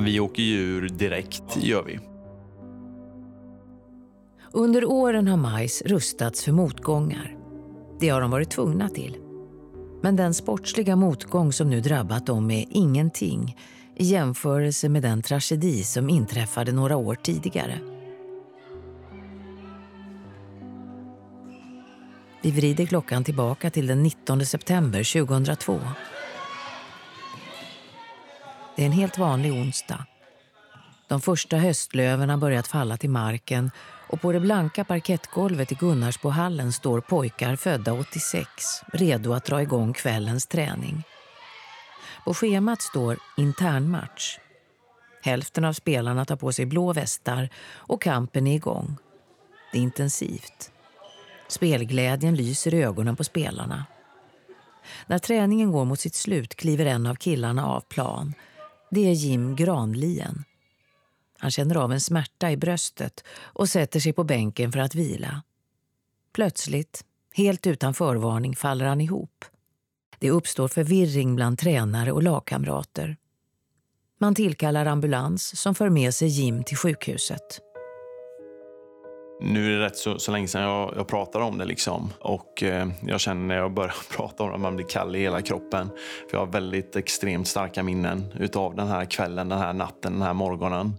Vi 0.00 0.20
åker 0.20 0.42
ju 0.42 0.58
ur 0.58 0.88
direkt, 0.88 1.56
gör 1.56 1.82
vi. 1.82 2.00
Under 4.52 4.84
åren 4.84 5.28
har 5.28 5.36
Majs 5.36 5.82
rustats 5.86 6.44
för 6.44 6.52
motgångar. 6.52 7.36
Det 8.00 8.08
har 8.08 8.20
de 8.20 8.30
varit 8.30 8.50
tvungna 8.50 8.88
till. 8.88 9.16
Men 10.02 10.16
den 10.16 10.34
sportsliga 10.34 10.96
motgång 10.96 11.52
som 11.52 11.70
nu 11.70 11.80
drabbat 11.80 12.26
dem 12.26 12.50
är 12.50 12.66
ingenting 12.70 13.56
i 13.96 14.04
jämförelse 14.04 14.88
med 14.88 15.02
den 15.02 15.22
tragedi 15.22 15.82
som 15.82 16.08
inträffade 16.10 16.72
några 16.72 16.96
år 16.96 17.14
tidigare. 17.14 17.78
Vi 22.42 22.50
vrider 22.50 22.86
klockan 22.86 23.24
tillbaka 23.24 23.70
till 23.70 23.86
den 23.86 24.02
19 24.02 24.46
september 24.46 25.26
2002. 25.26 25.80
Det 28.76 28.82
är 28.82 28.86
en 28.86 28.92
helt 28.92 29.18
vanlig 29.18 29.52
onsdag. 29.52 30.06
De 31.08 31.20
första 31.20 31.56
höstlöven 31.56 32.30
har 32.30 32.36
börjat 32.36 32.66
falla 32.66 32.96
till 32.96 33.10
marken 33.10 33.70
och 34.08 34.20
på 34.20 34.32
det 34.32 34.40
blanka 34.40 34.84
parkettgolvet 34.84 35.72
i 35.72 35.74
Gunnarsbohallen 35.74 36.72
står 36.72 37.00
pojkar 37.00 37.56
födda 37.56 37.92
86 37.92 38.48
redo 38.92 39.32
att 39.32 39.44
dra 39.44 39.62
igång 39.62 39.92
kvällens 39.92 40.46
träning. 40.46 41.02
På 42.24 42.34
schemat 42.34 42.82
står 42.82 43.18
internmatch. 43.36 44.38
Hälften 45.22 45.64
av 45.64 45.72
spelarna 45.72 46.24
tar 46.24 46.36
på 46.36 46.52
sig 46.52 46.66
blå 46.66 46.92
västar 46.92 47.48
och 47.72 48.02
kampen 48.02 48.46
är 48.46 48.54
igång. 48.54 48.96
Det 49.72 49.78
är 49.78 49.82
intensivt. 49.82 50.72
Spelglädjen 51.52 52.34
lyser 52.34 52.74
i 52.74 52.82
ögonen 52.82 53.16
på 53.16 53.24
spelarna. 53.24 53.86
När 55.06 55.18
träningen 55.18 55.72
går 55.72 55.84
mot 55.84 56.00
sitt 56.00 56.14
slut 56.14 56.54
kliver 56.54 56.86
en 56.86 57.06
av 57.06 57.14
killarna 57.14 57.66
av 57.66 57.80
plan. 57.80 58.34
Det 58.90 59.08
är 59.08 59.12
Jim 59.12 59.56
Granlien. 59.56 60.44
Han 61.38 61.50
känner 61.50 61.74
av 61.74 61.92
en 61.92 62.00
smärta 62.00 62.50
i 62.50 62.56
bröstet 62.56 63.24
och 63.42 63.68
sätter 63.68 64.00
sig 64.00 64.12
på 64.12 64.24
bänken 64.24 64.72
för 64.72 64.80
att 64.80 64.94
vila. 64.94 65.42
Plötsligt, 66.32 67.04
helt 67.32 67.66
utan 67.66 67.94
förvarning, 67.94 68.56
faller 68.56 68.84
han 68.84 69.00
ihop. 69.00 69.44
Det 70.18 70.30
uppstår 70.30 70.68
förvirring 70.68 71.36
bland 71.36 71.58
tränare 71.58 72.12
och 72.12 72.22
lagkamrater. 72.22 73.16
Man 74.18 74.34
tillkallar 74.34 74.86
ambulans 74.86 75.60
som 75.60 75.74
för 75.74 75.88
med 75.88 76.14
sig 76.14 76.28
Jim 76.28 76.64
till 76.64 76.76
sjukhuset. 76.76 77.60
Nu 79.44 79.66
är 79.66 79.78
det 79.78 79.86
rätt 79.86 79.96
så, 79.96 80.18
så 80.18 80.32
länge 80.32 80.48
sedan 80.48 80.62
jag, 80.62 80.92
jag 80.96 81.06
pratar 81.06 81.40
om 81.40 81.58
det. 81.58 81.64
Liksom. 81.64 82.12
Och 82.20 82.62
eh, 82.62 82.88
Jag 83.06 83.20
känner 83.20 83.42
när 83.46 83.56
jag 83.56 83.74
börjar 83.74 83.94
prata 84.16 84.42
om 84.42 84.48
det 84.48 84.54
att 84.54 84.60
man 84.60 84.76
blir 84.76 84.86
kall 84.86 85.16
i 85.16 85.18
hela 85.18 85.42
kroppen. 85.42 85.88
För 86.30 86.36
Jag 86.36 86.46
har 86.46 86.52
väldigt 86.52 86.96
extremt 86.96 87.48
starka 87.48 87.82
minnen 87.82 88.24
av 88.54 88.76
den 88.76 88.88
här 88.88 89.04
kvällen, 89.04 89.48
den 89.48 89.58
här 89.58 89.72
natten, 89.72 90.12
den 90.12 90.22
här 90.22 90.34
morgonen. 90.34 90.94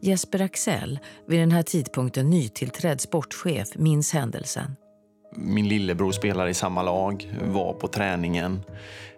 Jesper 0.00 0.42
Axell, 0.42 0.98
vid 1.26 1.40
den 1.40 1.50
här 1.50 1.62
tidpunkten 1.62 2.30
nytillträdd 2.30 3.00
sportchef, 3.00 3.68
minns 3.74 4.12
händelsen. 4.12 4.76
Min 5.36 5.68
lillebror 5.68 6.12
spelar 6.12 6.46
i 6.46 6.54
samma 6.54 6.82
lag, 6.82 7.38
var 7.44 7.72
på 7.72 7.88
träningen 7.88 8.62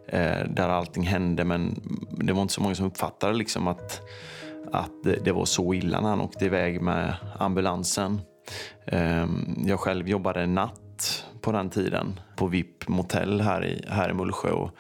eh, 0.09 0.45
där 0.49 0.69
allting 0.69 1.03
hände. 1.03 1.45
Men 1.45 1.81
det 2.11 2.33
var 2.33 2.43
inte 2.43 2.55
så 2.55 2.63
många 2.63 2.75
som 2.75 2.87
uppfattade 2.87 3.35
liksom 3.35 3.69
att 3.69 4.01
att 4.73 5.03
det 5.25 5.33
var 5.33 5.45
så 5.45 5.75
illa 5.75 6.01
när 6.01 6.09
han 6.09 6.21
åkte 6.21 6.45
iväg 6.45 6.83
med 6.83 7.15
ambulansen. 7.39 8.21
Ehm, 8.87 9.55
jag 9.67 9.81
själv 9.81 10.09
jobbade 10.09 10.47
natt 10.47 11.25
på 11.41 11.53
den 11.53 11.71
tiden 11.71 12.21
på 12.37 12.47
VIP 12.47 12.89
motell 12.89 13.41
här 13.41 13.65
i, 13.65 13.85
här 13.89 14.11
i 14.11 14.15
Mullsjö. 14.15 14.51
Och 14.51 14.71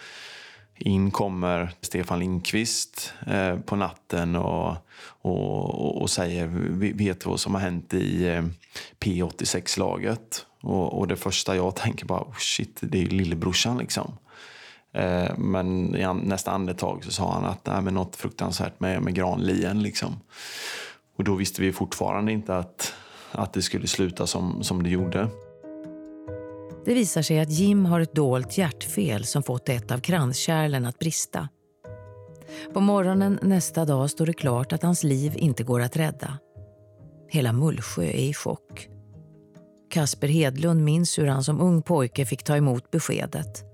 in 0.77 1.11
kommer 1.11 1.71
Stefan 1.81 2.19
Lindqvist 2.19 3.15
eh, 3.27 3.59
på 3.59 3.77
natten 3.77 4.37
och, 4.37 4.77
och, 5.05 6.03
och 6.03 6.11
säger 6.11 6.47
vet 6.93 7.21
du 7.21 7.31
vad 7.31 7.41
som 7.41 7.55
har 7.55 7.61
hänt 7.61 7.95
i 7.95 8.29
eh, 8.29 8.43
P86-laget? 9.01 10.47
Och, 10.61 10.99
och, 10.99 11.09
det 11.09 11.17
första 11.17 11.57
jag 11.57 11.77
tänker 11.77 12.07
bara, 12.07 12.21
oh 12.21 12.37
shit, 12.39 12.79
det 12.83 12.99
är 12.99 13.03
ju 13.03 13.09
lillebrorsan 13.09 13.79
liksom. 13.79 14.13
Eh, 14.93 15.39
men 15.39 15.97
i 15.97 16.15
nästa 16.23 16.51
andetag 16.51 17.05
så 17.05 17.11
sa 17.11 17.33
han 17.33 17.45
att 17.45 17.65
det 17.65 17.81
men 17.81 17.95
något 17.95 18.17
fruktansvärt 18.17 18.81
med, 18.81 19.03
med 19.03 19.15
granlien. 19.15 19.83
Liksom. 19.83 20.21
Och 21.17 21.25
då 21.25 21.35
visste 21.35 21.63
vi 21.63 21.73
fortfarande 21.73 22.33
inte 22.33 22.57
att, 22.57 22.95
att 23.31 23.53
det 23.53 23.63
skulle 23.63 23.87
sluta 23.87 24.27
som, 24.27 24.63
som 24.63 24.83
det 24.83 24.91
gjorde. 24.91 25.29
Det 26.85 26.95
visar 26.95 27.23
sig 27.23 27.41
att 27.41 27.51
Jim 27.51 27.85
har 27.85 28.01
ett 28.01 28.15
dolt 28.15 28.59
hjärtfel 28.59 29.25
som 29.25 29.43
fått 29.43 29.69
ett 29.69 29.91
av 29.91 29.99
kranskärlen 29.99 30.87
att 30.87 30.99
brista. 30.99 31.49
På 32.73 32.81
morgonen 32.81 33.39
nästa 33.43 33.85
dag 33.85 34.11
står 34.11 34.27
det 34.27 34.33
klart 34.33 34.73
att 34.73 34.83
hans 34.83 35.05
liv 35.05 35.33
inte 35.37 35.65
går 35.65 35.81
att 35.81 35.97
rädda. 35.97 36.39
Hela 37.29 37.53
Mullsjö 37.53 38.05
är 38.05 38.29
i 38.29 38.35
chock. 38.35 38.89
Kasper 39.91 40.29
Hedlund 40.29 40.85
minns 40.85 41.19
hur 41.19 41.27
han 41.27 41.45
som 41.45 41.61
ung 41.61 41.83
pojke 41.83 42.27
fick 42.27 42.43
ta 42.43 42.57
emot 42.57 42.91
beskedet. 42.91 43.72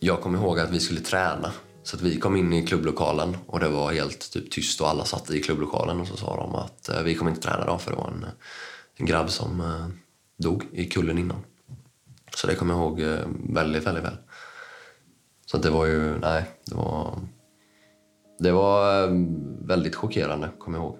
Jag 0.00 0.20
kommer 0.20 0.38
ihåg 0.38 0.58
att 0.58 0.70
vi 0.70 0.80
skulle 0.80 1.00
träna. 1.00 1.52
Så 1.82 1.96
att 1.96 2.02
vi 2.02 2.20
kom 2.20 2.36
in 2.36 2.52
i 2.52 2.66
klubblokalen 2.66 3.36
och 3.46 3.60
det 3.60 3.68
var 3.68 3.92
helt 3.92 4.32
typ, 4.32 4.50
tyst 4.50 4.80
och 4.80 4.88
alla 4.88 5.04
satt 5.04 5.30
i 5.30 5.40
klubblokalen 5.40 6.00
och 6.00 6.06
så 6.06 6.16
sa 6.16 6.36
de 6.36 6.54
att 6.54 6.88
eh, 6.88 7.02
vi 7.02 7.14
kommer 7.14 7.30
inte 7.30 7.42
träna 7.42 7.62
idag 7.62 7.80
för 7.80 7.90
det 7.90 7.96
var 7.96 8.08
en, 8.08 8.26
en 8.96 9.06
grabb 9.06 9.30
som 9.30 9.60
eh, 9.60 9.86
dog 10.38 10.64
i 10.72 10.86
kullen 10.86 11.18
innan. 11.18 11.44
Så 12.34 12.46
det 12.46 12.54
kommer 12.54 12.74
jag 12.74 12.82
ihåg 12.82 13.00
eh, 13.00 13.18
väldigt, 13.48 13.86
väldigt 13.86 14.04
väl. 14.04 14.16
Så 15.46 15.58
det 15.58 15.70
var 15.70 15.86
ju, 15.86 16.18
nej, 16.18 16.44
det 16.64 16.74
var... 16.74 17.18
Det 18.38 18.52
var 18.52 19.02
eh, 19.02 19.10
väldigt 19.60 19.94
chockerande, 19.94 20.48
kommer 20.58 20.78
jag 20.78 20.84
ihåg. 20.84 20.98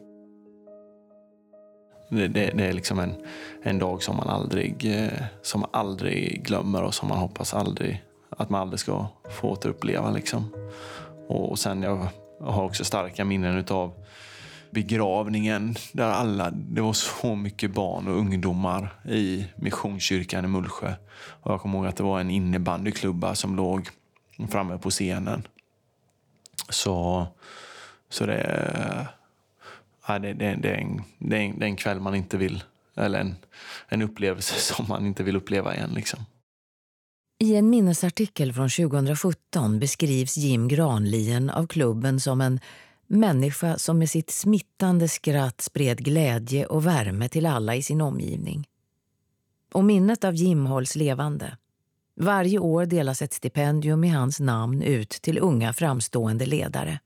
Det, 2.10 2.28
det, 2.28 2.50
det, 2.54 2.64
är 2.64 2.72
liksom 2.72 2.98
en, 2.98 3.14
en 3.62 3.78
dag 3.78 4.02
som 4.02 4.16
man 4.16 4.28
aldrig, 4.28 5.04
eh, 5.04 5.22
som 5.42 5.60
man 5.60 5.70
aldrig 5.72 6.44
glömmer 6.44 6.82
och 6.82 6.94
som 6.94 7.08
man 7.08 7.18
hoppas 7.18 7.54
aldrig 7.54 8.02
att 8.38 8.50
man 8.50 8.60
aldrig 8.60 8.80
ska 8.80 9.06
få 9.30 9.48
återuppleva. 9.48 10.10
Liksom. 10.10 10.52
Och 11.28 11.58
sen 11.58 11.82
jag 11.82 12.08
har 12.40 12.64
också 12.64 12.84
starka 12.84 13.24
minnen 13.24 13.64
av 13.70 13.92
begravningen 14.70 15.76
där 15.92 16.10
alla, 16.10 16.50
det 16.50 16.80
var 16.80 16.92
så 16.92 17.34
mycket 17.34 17.70
barn 17.70 18.08
och 18.08 18.16
ungdomar 18.16 18.94
i 19.04 19.46
Missionskyrkan 19.56 20.44
i 20.44 20.48
Mullsjö. 20.48 20.94
Och 21.18 21.52
jag 21.52 21.60
kommer 21.60 21.78
ihåg 21.78 21.86
att 21.86 21.96
det 21.96 22.02
var 22.02 22.20
en 22.20 22.30
innebandyklubba 22.30 23.34
som 23.34 23.56
låg 23.56 23.88
framme 24.50 24.78
på 24.78 24.90
scenen. 24.90 25.42
Så, 26.68 27.26
så 28.08 28.26
det, 28.26 29.08
ja, 30.06 30.18
det, 30.18 30.32
det, 30.32 30.54
det, 30.54 30.70
är 30.70 30.78
en, 30.78 31.02
det, 31.18 31.36
är 31.36 31.40
en, 31.40 31.58
det 31.58 31.64
är 31.64 31.68
en 31.68 31.76
kväll 31.76 32.00
man 32.00 32.14
inte 32.14 32.36
vill, 32.36 32.64
eller 32.96 33.20
en, 33.20 33.36
en 33.88 34.02
upplevelse 34.02 34.54
som 34.74 34.86
man 34.88 35.06
inte 35.06 35.22
vill 35.22 35.36
uppleva 35.36 35.74
igen. 35.74 35.90
Liksom. 35.94 36.20
I 37.40 37.56
en 37.56 37.70
minnesartikel 37.70 38.52
från 38.52 38.68
2017 38.68 39.78
beskrivs 39.78 40.36
Jim 40.36 40.68
Granlien 40.68 41.50
av 41.50 41.66
klubben 41.66 42.20
som 42.20 42.40
en 42.40 42.60
människa 43.06 43.78
som 43.78 43.98
med 43.98 44.10
sitt 44.10 44.30
smittande 44.30 45.08
skratt 45.08 45.60
spred 45.60 45.98
glädje 45.98 46.66
och 46.66 46.86
värme 46.86 47.28
till 47.28 47.46
alla 47.46 47.76
i 47.76 47.82
sin 47.82 48.00
omgivning. 48.00 48.68
Och 49.72 49.84
minnet 49.84 50.24
av 50.24 50.34
Jim 50.34 50.66
hålls 50.66 50.96
levande. 50.96 51.56
Varje 52.16 52.58
år 52.58 52.86
delas 52.86 53.22
ett 53.22 53.32
stipendium 53.32 54.04
i 54.04 54.08
hans 54.08 54.40
namn 54.40 54.82
ut 54.82 55.10
till 55.10 55.38
unga 55.38 55.72
framstående 55.72 56.46
ledare. 56.46 57.00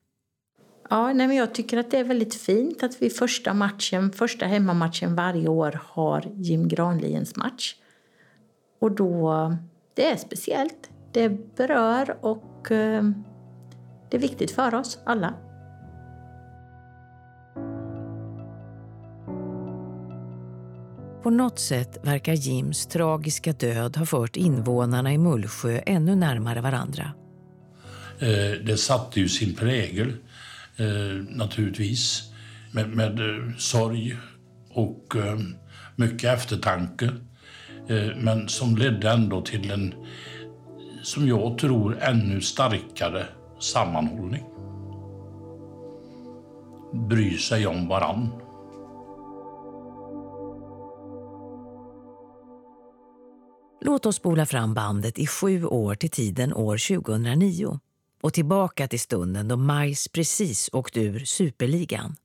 Ja, 0.90 1.12
nej, 1.12 1.26
men 1.26 1.36
jag 1.36 1.54
tycker 1.54 1.78
att 1.78 1.90
det 1.90 1.98
är 1.98 2.04
väldigt 2.04 2.34
fint 2.34 2.82
att 2.82 3.02
vi 3.02 3.10
första 3.10 3.54
matchen, 3.54 4.12
första 4.12 4.46
hemmamatchen 4.46 5.14
varje 5.14 5.48
år 5.48 5.80
har 5.84 6.32
Jim 6.36 6.68
Granliens 6.68 7.36
match. 7.36 7.74
Och 8.78 8.92
då, 8.92 9.32
det 9.94 10.10
är 10.10 10.16
speciellt. 10.16 10.90
Det 11.12 11.56
berör 11.56 12.16
och 12.20 12.70
eh, 12.70 13.04
det 14.10 14.16
är 14.16 14.20
viktigt 14.20 14.50
för 14.50 14.74
oss 14.74 14.98
alla. 15.04 15.34
På 21.22 21.30
något 21.30 21.58
sätt 21.58 21.98
verkar 22.02 22.32
Jims 22.32 22.86
tragiska 22.86 23.52
död 23.52 23.96
ha 23.96 24.06
fört 24.06 24.36
invånarna 24.36 25.12
i 25.12 25.18
Mullsjö 25.18 25.80
ännu 25.86 26.14
närmare 26.14 26.60
varandra. 26.60 27.12
Eh, 28.18 28.64
det 28.64 28.76
satte 28.76 29.20
ju 29.20 29.28
sin 29.28 29.54
prägel, 29.54 30.08
eh, 30.76 30.86
naturligtvis, 31.28 32.32
med, 32.72 32.88
med 32.88 33.20
eh, 33.20 33.56
sorg 33.58 34.16
och 34.70 35.14
mycket 35.96 36.34
eftertanke. 36.34 37.10
Eh, 37.88 38.16
men 38.16 38.48
som 38.48 38.76
ledde 38.76 39.10
ändå 39.10 39.42
till 39.42 39.70
en, 39.70 39.94
som 41.02 41.28
jag 41.28 41.58
tror, 41.58 41.98
ännu 42.00 42.40
starkare 42.40 43.26
sammanhållning. 43.60 44.44
Bry 47.08 47.38
sig 47.38 47.66
om 47.66 47.88
varann. 47.88 48.28
Låt 53.84 54.06
oss 54.06 54.16
spola 54.16 54.46
fram 54.46 54.74
bandet 54.74 55.18
i 55.18 55.26
sju 55.26 55.64
år 55.64 55.94
till 55.94 56.10
tiden 56.10 56.54
år 56.54 56.96
2009 56.96 57.80
och 58.20 58.34
tillbaka 58.34 58.88
till 58.88 59.00
stunden 59.00 59.48
då 59.48 59.56
Majs 59.56 60.08
precis 60.08 60.70
åkt 60.72 60.96
ur 60.96 61.24
superligan. 61.24 62.16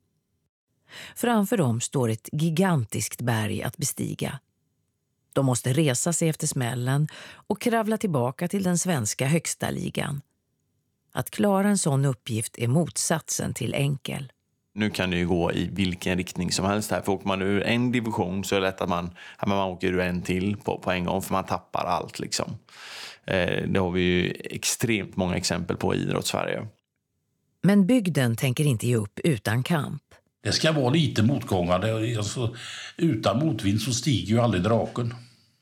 Framför 1.16 1.58
dem 1.58 1.82
står 1.82 2.10
ett 2.10 2.30
gigantiskt 2.32 3.22
berg 3.22 3.64
att 3.64 3.78
bestiga. 3.78 4.40
De 5.38 5.46
måste 5.46 5.74
resa 5.74 6.14
sig 6.14 6.30
efter 6.30 6.48
smällen 6.48 7.08
och 7.48 7.62
kravla 7.62 7.98
tillbaka 7.98 8.48
till 8.48 8.64
den 8.64 8.78
svenska 8.78 9.28
högsta 9.28 9.70
ligan. 9.70 10.22
Att 11.14 11.30
klara 11.30 11.68
en 11.68 11.78
sån 11.78 12.06
uppgift 12.06 12.58
är 12.58 12.68
motsatsen 12.68 13.54
till 13.54 13.74
enkel. 13.74 14.32
Nu 14.76 14.90
kan 14.90 15.10
det 15.12 15.18
ju 15.18 15.28
gå 15.28 15.52
i 15.52 15.70
vilken 15.72 16.18
riktning 16.18 16.52
som 16.52 16.66
helst. 16.66 16.92
här. 16.92 17.02
För 17.02 17.12
åker 17.12 17.28
man 17.28 17.42
ur 17.42 17.64
en 17.64 17.92
division 17.92 18.44
så 18.44 18.56
är 18.56 18.60
det 18.60 18.68
lätt 18.68 18.82
att 18.82 18.90
man, 18.90 19.10
man 19.48 19.58
åker 19.60 19.94
ur 19.94 20.00
en 20.00 20.22
till 20.22 20.58
på, 20.58 20.80
på 20.80 20.92
en 20.92 21.06
gång 21.06 21.22
för 21.22 21.34
man 21.34 21.46
tappar 21.46 21.86
allt. 21.86 22.20
Liksom. 22.20 22.58
Eh, 23.26 23.64
det 23.68 23.80
har 23.80 23.92
vi 23.92 24.02
ju 24.02 24.34
extremt 24.40 25.16
många 25.16 25.36
exempel 25.36 25.78
på 25.78 25.96
i 25.96 25.98
idrotts-Sverige. 25.98 26.68
Men 27.64 27.88
bygden 27.88 28.36
tänker 28.36 28.64
inte 28.64 28.88
ge 28.88 28.96
upp 28.96 29.20
utan 29.24 29.64
kamp. 29.64 30.04
Det 30.44 30.52
ska 30.52 30.72
vara 30.72 30.90
lite 30.90 31.24
motgångar. 31.24 32.18
Alltså, 32.18 32.56
utan 32.98 33.40
motvind 33.40 33.82
så 33.82 33.94
stiger 33.94 34.28
ju 34.28 34.40
aldrig 34.40 34.64
draken. 34.64 35.14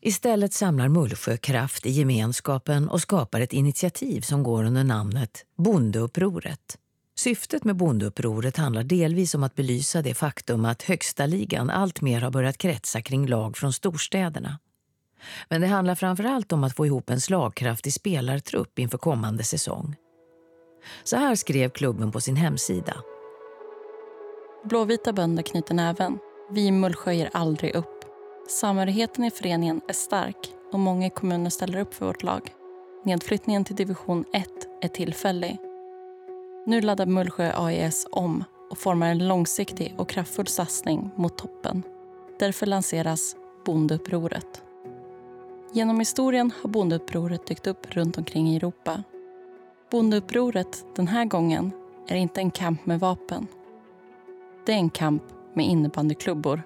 Istället 0.06 0.54
samlar 0.54 0.88
Mullsjö 0.88 1.38
kraft 1.38 1.86
i 1.86 1.92
gemenskapen 1.92 2.90
och 2.90 3.02
skapar 3.02 3.42
ett 3.42 3.54
initiativ 3.54 4.22
som 4.22 4.44
går 4.44 4.64
under 4.64 4.84
namnet 4.84 5.46
Bondeupproret. 5.58 6.78
Syftet 7.16 7.64
med 7.64 7.76
bondeupproret 7.76 8.58
handlar 8.58 8.84
delvis 8.84 9.36
om 9.36 9.44
att 9.44 9.56
belysa 9.56 10.02
det 10.02 10.14
faktum 10.14 10.66
att 10.66 10.82
högsta 10.82 11.26
ligan 11.26 11.70
alltmer 11.70 12.22
har 12.22 12.32
börjat 12.32 12.58
kretsa 12.58 13.02
kring 13.02 13.28
lag 13.28 13.58
från 13.58 13.74
storstäderna. 13.74 14.60
Men 15.50 15.62
det 15.62 15.68
handlar 15.68 15.96
framför 15.96 16.24
allt 16.24 16.52
om 16.52 16.64
att 16.64 16.76
få 16.76 16.86
ihop 16.86 17.10
en 17.10 17.22
slagkraftig 17.22 17.94
spelartrupp 17.94 18.80
inför 18.80 18.98
kommande 18.98 19.44
säsong. 19.44 19.96
Så 21.04 21.18
här 21.18 21.36
skrev 21.36 21.70
klubben 21.70 22.12
på 22.12 22.22
sin 22.22 22.36
hemsida. 22.36 22.98
Blåvita 24.64 25.14
bönder 25.14 25.44
knyter 25.44 25.74
näven. 25.74 26.18
Vi 26.52 26.66
i 26.66 26.72
Mullsjö 26.72 27.14
ger 27.14 27.30
aldrig 27.34 27.76
upp. 27.76 27.95
Samhörigheten 28.48 29.24
i 29.24 29.32
föreningen 29.32 29.82
är 29.88 29.94
stark 29.94 30.54
och 30.72 30.80
många 30.80 31.10
kommuner 31.10 31.50
ställer 31.50 31.80
upp 31.80 31.94
för 31.94 32.06
vårt 32.06 32.24
lag. 32.24 32.54
Nedflyttningen 33.04 33.66
till 33.66 33.76
division 33.76 34.26
1 34.34 34.50
är 34.82 34.88
tillfällig 34.88 35.60
nu 36.68 36.82
laddar 36.82 37.06
Mullsjö 37.06 37.52
AIS 37.56 38.08
om 38.12 38.44
och 38.70 38.78
formar 38.78 39.08
en 39.08 39.28
långsiktig 39.28 39.96
och 39.98 40.10
kraftfull 40.10 40.48
satsning 40.48 41.10
mot 41.16 41.38
toppen. 41.38 41.84
Därför 42.40 42.66
lanseras 42.66 43.36
Bondeupproret. 43.66 44.64
Genom 45.74 46.00
historien 46.00 46.52
har 46.62 46.70
Bondeupproret 46.70 47.48
dykt 47.48 47.68
upp 47.68 47.96
runt 47.96 48.18
omkring 48.18 48.48
i 48.48 48.56
Europa. 48.56 49.04
Bondeupproret 49.92 50.86
den 50.96 51.08
här 51.08 51.26
gången 51.26 51.72
är 52.08 52.16
inte 52.16 52.42
en 52.42 52.52
kamp 52.52 52.86
med 52.86 53.00
vapen. 53.00 53.48
Det 54.66 54.72
är 54.72 54.78
en 54.78 54.90
kamp 54.90 55.24
med 55.54 55.66
innebandyklubbor. 55.66 56.62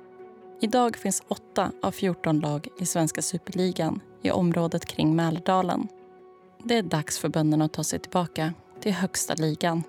Idag 0.62 0.98
finns 0.98 1.24
8 1.28 1.72
av 1.82 1.92
14 1.92 2.40
lag 2.40 2.68
i 2.80 2.86
svenska 2.86 3.22
superligan 3.22 4.00
i 4.22 4.32
området 4.32 4.86
kring 4.86 5.16
Mälardalen. 5.16 5.88
Det 6.64 6.78
är 6.78 6.84
dags 6.84 7.20
för 7.20 7.30
bönderna 7.30 7.66
att 7.66 7.74
ta 7.74 7.84
sig 7.84 8.00
tillbaka 8.00 8.54
till 8.82 8.94
högsta 8.94 9.36
ligan. 9.36 9.84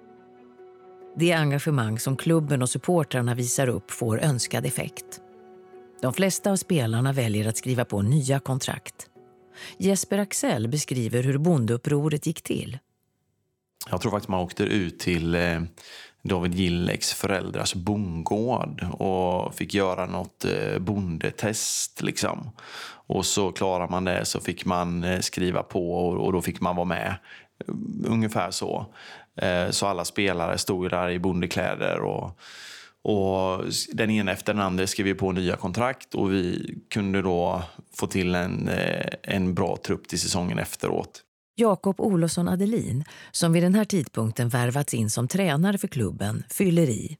Det 1.17 1.33
engagemang 1.33 1.99
som 1.99 2.17
klubben 2.17 2.63
och 2.63 2.71
supportrarna 2.71 3.35
visar 3.35 3.69
upp 3.69 3.91
får 3.91 4.21
önskad 4.21 4.67
effekt. 4.67 5.21
De 6.03 6.13
flesta 6.13 6.51
av 6.53 6.57
spelarna 6.57 7.13
väljer 7.13 7.49
att 7.49 7.57
skriva 7.57 7.85
på 7.85 8.03
nya 8.03 8.41
kontrakt. 8.41 9.07
Jesper 9.79 10.19
Axell 10.19 10.69
beskriver 10.69 11.23
hur 11.23 11.39
bondeupproret 11.39 12.27
gick 12.27 12.43
till. 12.43 12.79
Jag 13.91 14.01
tror 14.01 14.11
faktiskt 14.11 14.29
man 14.29 14.41
åkte 14.41 14.63
ut 14.63 14.99
till 14.99 15.35
eh, 15.35 15.63
David 16.23 16.55
Gilleks 16.55 17.13
föräldrars 17.13 17.75
bondgård 17.75 18.87
och 18.93 19.55
fick 19.55 19.75
göra 19.75 20.07
något 20.07 20.45
eh, 20.45 20.79
bondetest. 20.79 22.03
Liksom. 22.03 22.51
Och 23.07 23.27
så 23.27 23.53
klarar 23.53 23.89
man 23.89 24.05
det 24.05 24.25
så 24.25 24.41
fick 24.41 24.65
man 24.65 25.05
eh, 25.05 25.21
skriva 25.21 25.63
på 25.63 25.95
och 25.99 26.33
då 26.33 26.43
fick 26.43 26.61
man 26.61 26.77
vara 26.77 26.85
med. 26.85 27.15
Ungefär 28.07 28.51
så. 28.51 28.87
Så 29.71 29.87
alla 29.87 30.05
spelare 30.05 30.59
stod 30.59 30.91
där 30.91 31.11
i 31.11 31.19
bondekläder. 31.19 32.01
Och, 32.01 32.39
och 33.03 33.65
den 33.93 34.11
ena 34.11 34.33
efter 34.33 34.55
den 34.55 34.63
andra 34.63 34.87
skrev 34.87 35.15
på 35.15 35.33
nya 35.33 35.57
kontrakt 35.57 36.15
och 36.15 36.33
vi 36.33 36.75
kunde 36.91 37.23
då 37.23 37.63
få 37.95 38.07
till 38.07 38.35
en, 38.35 38.71
en 39.23 39.55
bra 39.55 39.77
trupp 39.77 40.09
till 40.09 40.21
säsongen 40.21 40.59
efteråt. 40.59 41.23
Jakob 41.61 42.01
Olofsson 42.01 42.49
Adelin, 42.49 43.05
som 43.31 43.53
vid 43.53 43.63
den 43.63 43.75
här 43.75 43.85
tidpunkten 43.85 44.49
värvats 44.49 44.95
in 44.95 45.11
som 45.11 45.29
tränare 45.29 45.79
för 45.79 45.89
klubben, 45.89 46.45
fyller 46.49 46.89
i. 46.91 47.17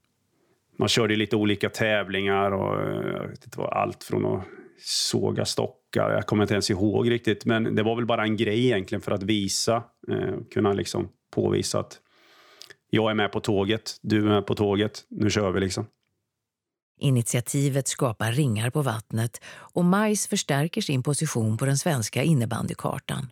Man 0.77 0.87
körde 0.87 1.15
lite 1.15 1.35
olika 1.35 1.69
tävlingar 1.69 2.51
och 2.51 2.81
eh, 2.81 3.29
det 3.45 3.57
var 3.57 3.71
allt 3.71 4.03
från 4.03 4.25
att 4.25 4.43
såga 4.83 5.45
stockar. 5.45 6.11
Jag 6.11 6.25
kommer 6.25 6.43
inte 6.43 6.53
ens 6.53 6.69
ihåg 6.69 7.11
riktigt, 7.11 7.45
men 7.45 7.75
det 7.75 7.83
var 7.83 7.95
väl 7.95 8.05
bara 8.05 8.23
en 8.23 8.37
grej 8.37 8.65
egentligen 8.65 9.01
för 9.01 9.11
att 9.11 9.23
visa, 9.23 9.83
eh, 10.11 10.35
kunna 10.53 10.73
liksom 10.73 11.09
påvisa 11.35 11.79
att 11.79 11.99
jag 12.89 13.11
är 13.11 13.15
med 13.15 13.31
på 13.31 13.39
tåget, 13.39 13.97
du 14.01 14.17
är 14.17 14.29
med 14.29 14.45
på 14.45 14.55
tåget, 14.55 15.03
nu 15.09 15.29
kör 15.29 15.51
vi 15.51 15.59
liksom. 15.59 15.85
Initiativet 16.99 17.87
skapar 17.87 18.31
ringar 18.31 18.69
på 18.69 18.81
vattnet 18.81 19.41
och 19.51 19.85
Majs 19.85 20.27
förstärker 20.27 20.81
sin 20.81 21.03
position 21.03 21.57
på 21.57 21.65
den 21.65 21.77
svenska 21.77 22.23
innebandykartan 22.23 23.27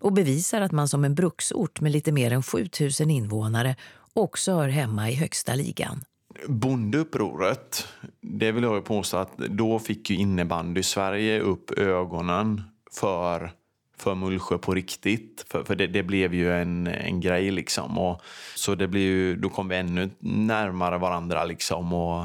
och 0.00 0.12
bevisar 0.12 0.60
att 0.60 0.72
man 0.72 0.88
som 0.88 1.04
en 1.04 1.14
bruksort 1.14 1.80
med 1.80 1.92
lite 1.92 2.12
mer 2.12 2.32
än 2.32 2.42
7000 2.42 3.10
invånare 3.10 3.76
också 4.12 4.52
hör 4.52 4.68
hemma 4.68 5.10
i 5.10 5.14
högsta 5.14 5.54
ligan. 5.54 6.04
Bondeupproret, 6.48 7.88
det 8.20 8.52
vill 8.52 8.62
jag 8.62 8.84
påstå 8.84 9.16
att 9.16 9.38
då 9.38 9.78
fick 9.78 10.10
ju 10.10 10.16
innebandy 10.16 10.82
Sverige 10.82 11.40
upp 11.40 11.70
ögonen 11.78 12.62
för 12.92 13.52
för 13.98 14.14
Mullsjö 14.14 14.58
på 14.58 14.74
riktigt. 14.74 15.46
För, 15.50 15.64
för 15.64 15.76
det, 15.76 15.86
det, 15.86 16.02
blev 16.02 16.34
ju 16.34 16.52
en, 16.52 16.86
en 16.86 17.20
grej 17.20 17.50
liksom. 17.50 17.98
Och, 17.98 18.22
så 18.54 18.74
det 18.74 18.88
blir 18.88 19.02
ju, 19.02 19.36
då 19.36 19.48
kom 19.48 19.68
vi 19.68 19.76
ännu 19.76 20.10
närmare 20.18 20.98
varandra 20.98 21.44
liksom. 21.44 21.92
Och, 21.92 22.24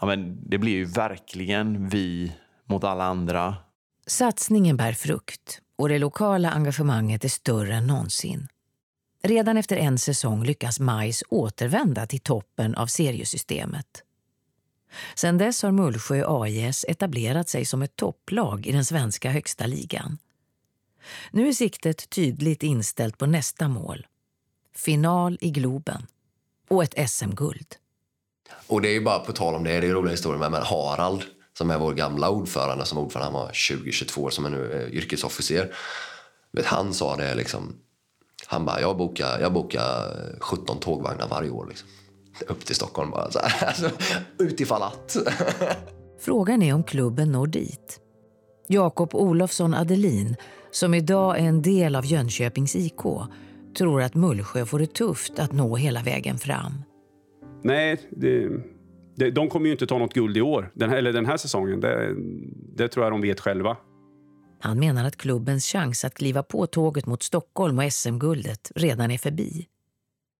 ja, 0.00 0.06
men 0.06 0.38
det 0.50 0.58
blir 0.58 0.72
ju 0.72 0.84
verkligen 0.84 1.88
vi 1.88 2.32
mot 2.64 2.84
alla 2.84 3.04
andra. 3.04 3.56
Satsningen 4.06 4.76
bär 4.76 4.92
frukt 4.92 5.60
och 5.80 5.88
det 5.88 5.98
lokala 5.98 6.50
engagemanget 6.50 7.24
är 7.24 7.28
större 7.28 7.74
än 7.74 7.86
någonsin. 7.86 8.48
Redan 9.22 9.56
efter 9.56 9.76
en 9.76 9.98
säsong 9.98 10.44
lyckas 10.44 10.80
Majs 10.80 11.22
återvända 11.28 12.06
till 12.06 12.20
toppen 12.20 12.74
av 12.74 12.86
seriesystemet. 12.86 13.86
Sedan 15.14 15.38
dess 15.38 15.62
har 15.62 15.70
Mullsjö 15.70 16.24
AIS 16.26 16.84
etablerat 16.88 17.48
sig 17.48 17.64
som 17.64 17.82
ett 17.82 17.96
topplag 17.96 18.66
i 18.66 18.72
den 18.72 18.84
svenska 18.84 19.30
högsta 19.30 19.66
ligan. 19.66 20.18
Nu 21.30 21.48
är 21.48 21.52
siktet 21.52 22.10
tydligt 22.10 22.62
inställt 22.62 23.18
på 23.18 23.26
nästa 23.26 23.68
mål. 23.68 24.06
Final 24.76 25.38
i 25.40 25.50
Globen 25.50 26.06
och 26.68 26.84
ett 26.84 27.10
SM-guld. 27.10 27.76
Och 28.66 28.82
det 28.82 28.96
är 28.96 29.00
bara 29.00 29.18
på 29.18 29.32
tal 29.32 29.54
om 29.54 29.64
det, 29.64 29.80
det 29.80 29.86
är 29.86 29.92
roliga 29.92 30.10
historier 30.10 30.38
med, 30.38 30.50
med 30.50 30.62
Harald 30.62 31.24
som 31.60 31.70
är 31.70 31.78
vår 31.78 31.94
gamla 31.94 32.30
ordförande 32.30 32.86
som 32.86 32.98
ordförande, 32.98 33.32
han 33.32 33.46
var 33.46 33.52
20-22 33.52 34.18
år 34.18 34.30
som 34.30 34.44
är 34.44 34.50
nu 34.50 34.72
är 34.72 34.94
yrkesofficer. 34.94 35.74
Vet, 36.52 36.66
han 36.66 36.94
sa 36.94 37.16
det 37.16 37.34
liksom, 37.34 37.72
han 38.46 38.64
bara, 38.64 38.80
jag 38.80 38.96
bokar, 38.96 39.40
jag 39.40 39.52
bokar 39.52 39.80
17 40.40 40.78
tågvagnar 40.78 41.28
varje 41.28 41.50
år 41.50 41.66
liksom. 41.68 41.88
Upp 42.48 42.64
till 42.64 42.74
Stockholm 42.74 43.10
bara, 43.10 43.30
så 43.30 43.38
här. 43.38 43.66
Alltså, 43.68 43.90
utifall 44.38 44.82
att. 44.82 45.16
Frågan 46.20 46.62
är 46.62 46.74
om 46.74 46.82
klubben 46.82 47.32
når 47.32 47.46
dit. 47.46 48.00
Jakob 48.68 49.14
Olofsson 49.14 49.74
Adelin, 49.74 50.36
som 50.70 50.94
idag 50.94 51.38
är 51.38 51.44
en 51.44 51.62
del 51.62 51.96
av 51.96 52.06
Jönköpings 52.06 52.76
IK, 52.76 53.02
tror 53.78 54.02
att 54.02 54.14
Mullsjö 54.14 54.66
får 54.66 54.78
det 54.78 54.94
tufft 54.94 55.38
att 55.38 55.52
nå 55.52 55.76
hela 55.76 56.02
vägen 56.02 56.38
fram. 56.38 56.82
Nej, 57.62 58.00
det, 58.10 58.48
det, 58.48 58.62
de 59.30 59.48
kommer 59.48 59.66
ju 59.66 59.72
inte 59.72 59.86
ta 59.86 59.98
något 59.98 60.14
guld 60.14 60.36
i 60.36 60.40
år, 60.40 60.70
den 60.74 60.90
här, 60.90 60.96
eller 60.96 61.12
den 61.12 61.26
här 61.26 61.36
säsongen. 61.36 61.80
Det, 61.80 62.14
det 62.76 62.88
tror 62.88 63.06
jag 63.06 63.12
de 63.12 63.20
vet 63.20 63.40
själva. 63.40 63.76
Han 64.60 64.78
menar 64.78 65.04
att 65.04 65.16
klubbens 65.16 65.66
chans 65.66 66.04
att 66.04 66.14
kliva 66.14 66.42
på 66.42 66.66
tåget 66.66 67.06
mot 67.06 67.22
Stockholm 67.22 67.78
och 67.78 67.92
SM-guldet 67.92 68.72
redan 68.74 69.10
är 69.10 69.18
förbi. 69.18 69.66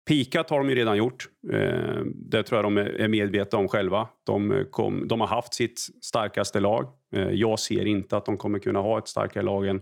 Pikat 0.09 0.51
har 0.51 0.59
de 0.59 0.69
ju 0.69 0.75
redan 0.75 0.97
gjort. 0.97 1.29
Eh, 1.53 2.03
det 2.15 2.43
tror 2.43 2.59
jag 2.59 2.65
de 2.65 2.79
är 2.79 3.09
medvetna 3.09 3.59
om 3.59 3.69
själva. 3.69 4.09
De, 4.27 4.65
kom, 4.71 5.09
de 5.09 5.21
har 5.21 5.27
haft 5.27 5.55
sitt 5.55 5.81
starkaste 6.03 6.61
lag. 6.61 6.87
Eh, 7.15 7.31
jag 7.31 7.59
ser 7.59 7.87
inte 7.87 8.17
att 8.17 8.25
de 8.25 8.37
kommer 8.37 8.59
kunna 8.59 8.79
ha 8.79 8.99
ett 8.99 9.09
starkare 9.09 9.45
lag 9.45 9.69
än, 9.69 9.81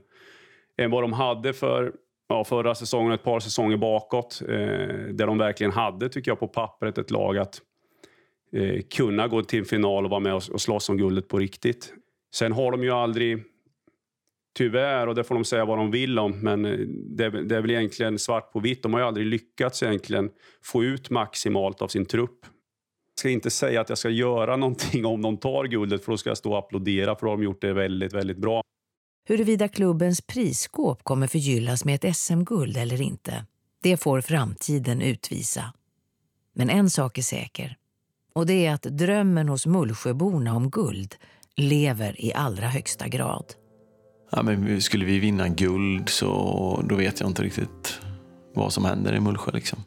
än 0.78 0.90
vad 0.90 1.02
de 1.02 1.12
hade 1.12 1.52
för 1.52 1.92
ja, 2.28 2.44
förra 2.44 2.74
säsongen 2.74 3.12
och 3.12 3.18
ett 3.18 3.24
par 3.24 3.40
säsonger 3.40 3.76
bakåt. 3.76 4.42
Eh, 4.42 4.48
där 5.12 5.26
de 5.26 5.38
verkligen 5.38 5.72
hade, 5.72 6.08
tycker 6.08 6.30
jag, 6.30 6.40
på 6.40 6.48
pappret 6.48 6.98
ett 6.98 7.11
lag 7.11 7.38
att 7.38 7.61
eh, 8.52 8.82
kunna 8.82 9.28
gå 9.28 9.42
till 9.42 9.64
final 9.64 10.04
och 10.04 10.11
vara 10.11 10.20
med 10.20 10.34
och, 10.34 10.42
och 10.52 10.61
slåss 10.61 10.88
om 10.88 10.96
guldet 10.96 11.28
på 11.28 11.38
riktigt. 11.38 11.92
Sen 12.34 12.52
har 12.52 12.72
de 12.72 12.82
ju 12.82 12.90
aldrig 12.90 13.44
tyvärr, 14.58 15.06
och 15.06 15.14
det 15.14 15.24
får 15.24 15.34
de 15.34 15.44
säga 15.44 15.64
vad 15.64 15.78
de 15.78 15.90
vill 15.90 16.18
om, 16.18 16.40
men 16.40 16.64
eh, 16.64 16.78
det, 16.88 17.30
det, 17.30 17.56
är 17.56 17.61
väl 17.61 17.70
egentligen 17.70 18.18
svart 18.18 18.52
på 18.52 18.61
vitt. 18.61 18.82
De 18.82 18.92
har 18.92 19.00
ju 19.00 19.06
aldrig 19.06 19.26
lyckats 19.26 19.82
egentligen 19.82 20.30
få 20.62 20.84
ut 20.84 21.11
maximalt 21.11 21.82
av 21.82 21.88
sin 21.88 22.06
trupp. 22.06 22.38
Jag 22.42 23.20
ska 23.20 23.30
inte 23.30 23.50
säga 23.50 23.80
att 23.80 23.88
jag 23.88 23.98
ska 23.98 24.11
göra 24.11 24.56
någonting 24.56 25.06
om 25.06 25.22
de 25.22 25.37
tar 25.37 25.64
guldet, 25.64 26.04
för 26.04 26.12
då 26.12 26.16
ska 26.16 26.30
jag 26.30 26.37
stå 26.37 26.52
och 26.52 26.58
applådera, 26.58 27.16
för 27.16 27.26
då 27.26 27.32
har 27.32 27.37
de 27.37 27.42
gjort 27.42 27.61
det 27.61 27.72
väldigt, 27.72 28.12
väldigt 28.12 28.38
bra. 28.38 28.62
Huruvida 29.28 29.68
klubbens 29.68 30.20
prisskåp 30.20 31.04
kommer 31.04 31.26
förgyllas 31.26 31.84
med 31.84 32.04
ett 32.04 32.16
SM-guld 32.16 32.76
eller 32.76 33.02
inte, 33.02 33.44
det 33.82 33.96
får 33.96 34.20
framtiden 34.20 35.02
utvisa. 35.02 35.72
Men 36.54 36.70
en 36.70 36.90
sak 36.90 37.18
är 37.18 37.22
säker, 37.22 37.76
och 38.38 38.46
det 38.46 38.66
är 38.66 38.74
att 38.74 38.83
drömmen 38.83 39.48
hos 39.48 39.66
Mullsjöborna 39.66 40.57
om 40.57 40.70
guld 40.70 41.14
lever 41.57 42.24
i 42.24 42.35
allra 42.35 42.66
högsta 42.66 43.09
grad. 43.09 43.44
Ja, 44.31 44.42
men 44.42 44.81
skulle 44.81 45.05
vi 45.05 45.18
vinna 45.18 45.48
guld 45.48 46.09
så 46.09 46.85
då 46.88 46.94
vet 46.94 47.20
jag 47.20 47.31
inte 47.31 47.42
riktigt 47.42 48.01
vad 48.55 48.72
som 48.72 48.85
händer 48.85 49.14
i 49.14 49.20
Mullsjö. 49.20 49.51
Liksom. 49.53 49.79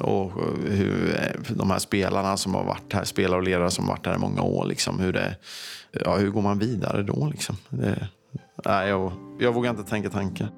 Och 0.00 0.32
hur 0.68 1.16
de 1.48 1.70
här 1.70 1.78
spelarna 1.78 2.36
som 2.36 2.54
har 2.54 2.64
varit 2.64 2.92
här, 2.92 3.04
spelare 3.04 3.36
och 3.36 3.42
ledare 3.42 3.70
som 3.70 3.84
har 3.84 3.92
varit 3.92 4.06
här 4.06 4.14
i 4.14 4.18
många 4.18 4.42
år, 4.42 4.66
liksom, 4.66 4.98
hur, 4.98 5.12
det, 5.12 5.36
ja, 6.04 6.16
hur 6.16 6.30
går 6.30 6.42
man 6.42 6.58
vidare 6.58 7.02
då? 7.02 7.28
Liksom? 7.30 7.56
Det, 7.68 8.08
nej, 8.64 8.88
jag, 8.88 9.12
jag 9.40 9.54
vågar 9.54 9.70
inte 9.70 9.82
tänka 9.82 10.10
tanken. 10.10 10.48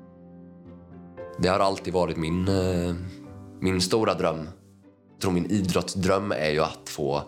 Det 1.38 1.48
har 1.48 1.60
alltid 1.60 1.94
varit 1.94 2.16
min, 2.16 2.48
eh, 2.48 2.94
min 3.60 3.80
stora 3.80 4.14
dröm. 4.14 4.48
Jag 5.14 5.20
tror 5.20 5.32
min 5.32 5.50
idrottsdröm 5.50 6.32
är 6.32 6.50
ju 6.50 6.60
att 6.60 6.88
få 6.88 7.22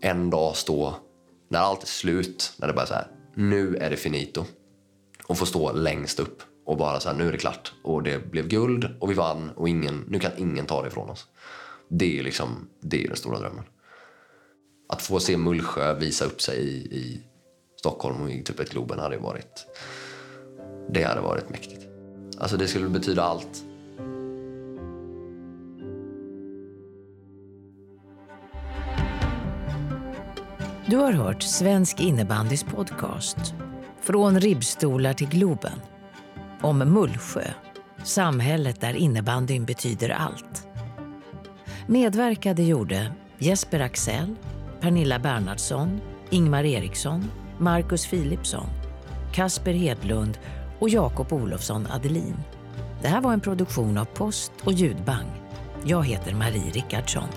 en 0.00 0.30
dag 0.30 0.56
stå, 0.56 0.94
när 1.48 1.58
allt 1.58 1.82
är 1.82 1.86
slut, 1.86 2.52
när 2.56 2.66
det 2.68 2.72
bara 2.72 2.82
är 2.82 2.86
så 2.86 2.94
här, 2.94 3.06
nu 3.34 3.76
är 3.76 3.90
det 3.90 3.96
finito 3.96 4.44
och 5.26 5.38
få 5.38 5.46
stå 5.46 5.72
längst 5.72 6.20
upp 6.20 6.42
och 6.66 6.76
bara 6.76 7.00
så 7.00 7.08
här, 7.08 7.16
nu 7.16 7.28
är 7.28 7.32
det 7.32 7.38
klart. 7.38 7.72
Och 7.82 8.02
det 8.02 8.30
blev 8.30 8.48
guld 8.48 8.96
och 9.00 9.10
vi 9.10 9.14
vann 9.14 9.50
och 9.50 9.68
ingen, 9.68 10.04
nu 10.08 10.18
kan 10.18 10.30
ingen 10.36 10.66
ta 10.66 10.82
det 10.82 10.88
ifrån 10.88 11.10
oss. 11.10 11.26
Det 11.88 12.18
är 12.18 12.22
liksom, 12.22 12.68
det 12.80 13.04
är 13.04 13.08
den 13.08 13.16
stora 13.16 13.38
drömmen. 13.38 13.64
Att 14.88 15.02
få 15.02 15.20
se 15.20 15.36
Mullsjö 15.36 15.94
visa 15.94 16.24
upp 16.24 16.42
sig 16.42 16.58
i, 16.58 16.76
i 16.76 17.22
Stockholm 17.76 18.22
och 18.22 18.30
i 18.30 18.42
typ 18.42 18.60
ett 18.60 18.70
Globen 18.70 18.98
hade 18.98 19.18
varit, 19.18 19.66
det 20.90 21.02
hade 21.02 21.20
varit 21.20 21.50
mäktigt. 21.50 21.86
Alltså 22.38 22.56
det 22.56 22.68
skulle 22.68 22.88
betyda 22.88 23.22
allt. 23.22 23.64
Du 30.86 30.96
har 30.96 31.12
hört 31.12 31.42
Svensk 31.42 32.00
innebandys 32.00 32.64
podcast 32.64 33.54
från 34.00 34.40
ribbstolar 34.40 35.12
till 35.12 35.28
Globen. 35.28 35.80
Om 36.60 36.78
Mullsjö, 36.78 37.44
samhället 38.04 38.80
där 38.80 38.94
innebandyn 38.94 39.64
betyder 39.64 40.10
allt. 40.10 40.66
Medverkade 41.86 42.62
gjorde 42.62 43.12
Jesper 43.38 43.80
Axell, 43.80 44.34
Pernilla 44.80 45.18
Bernhardsson, 45.18 46.00
Ingmar 46.30 46.64
Eriksson, 46.64 47.30
Marcus 47.58 48.06
Philipsson, 48.06 48.66
Kasper 49.32 49.72
Hedlund 49.72 50.38
och 50.78 50.88
Jakob 50.88 51.32
Olofsson 51.32 51.86
Adelin. 51.86 52.36
Det 53.02 53.08
här 53.08 53.20
var 53.20 53.32
en 53.32 53.40
produktion 53.40 53.98
av 53.98 54.04
Post 54.04 54.52
och 54.64 54.72
ljudbang. 54.72 55.26
Jag 55.84 56.06
heter 56.06 56.34
Marie 56.34 56.70
Rickardsson. 56.72 57.28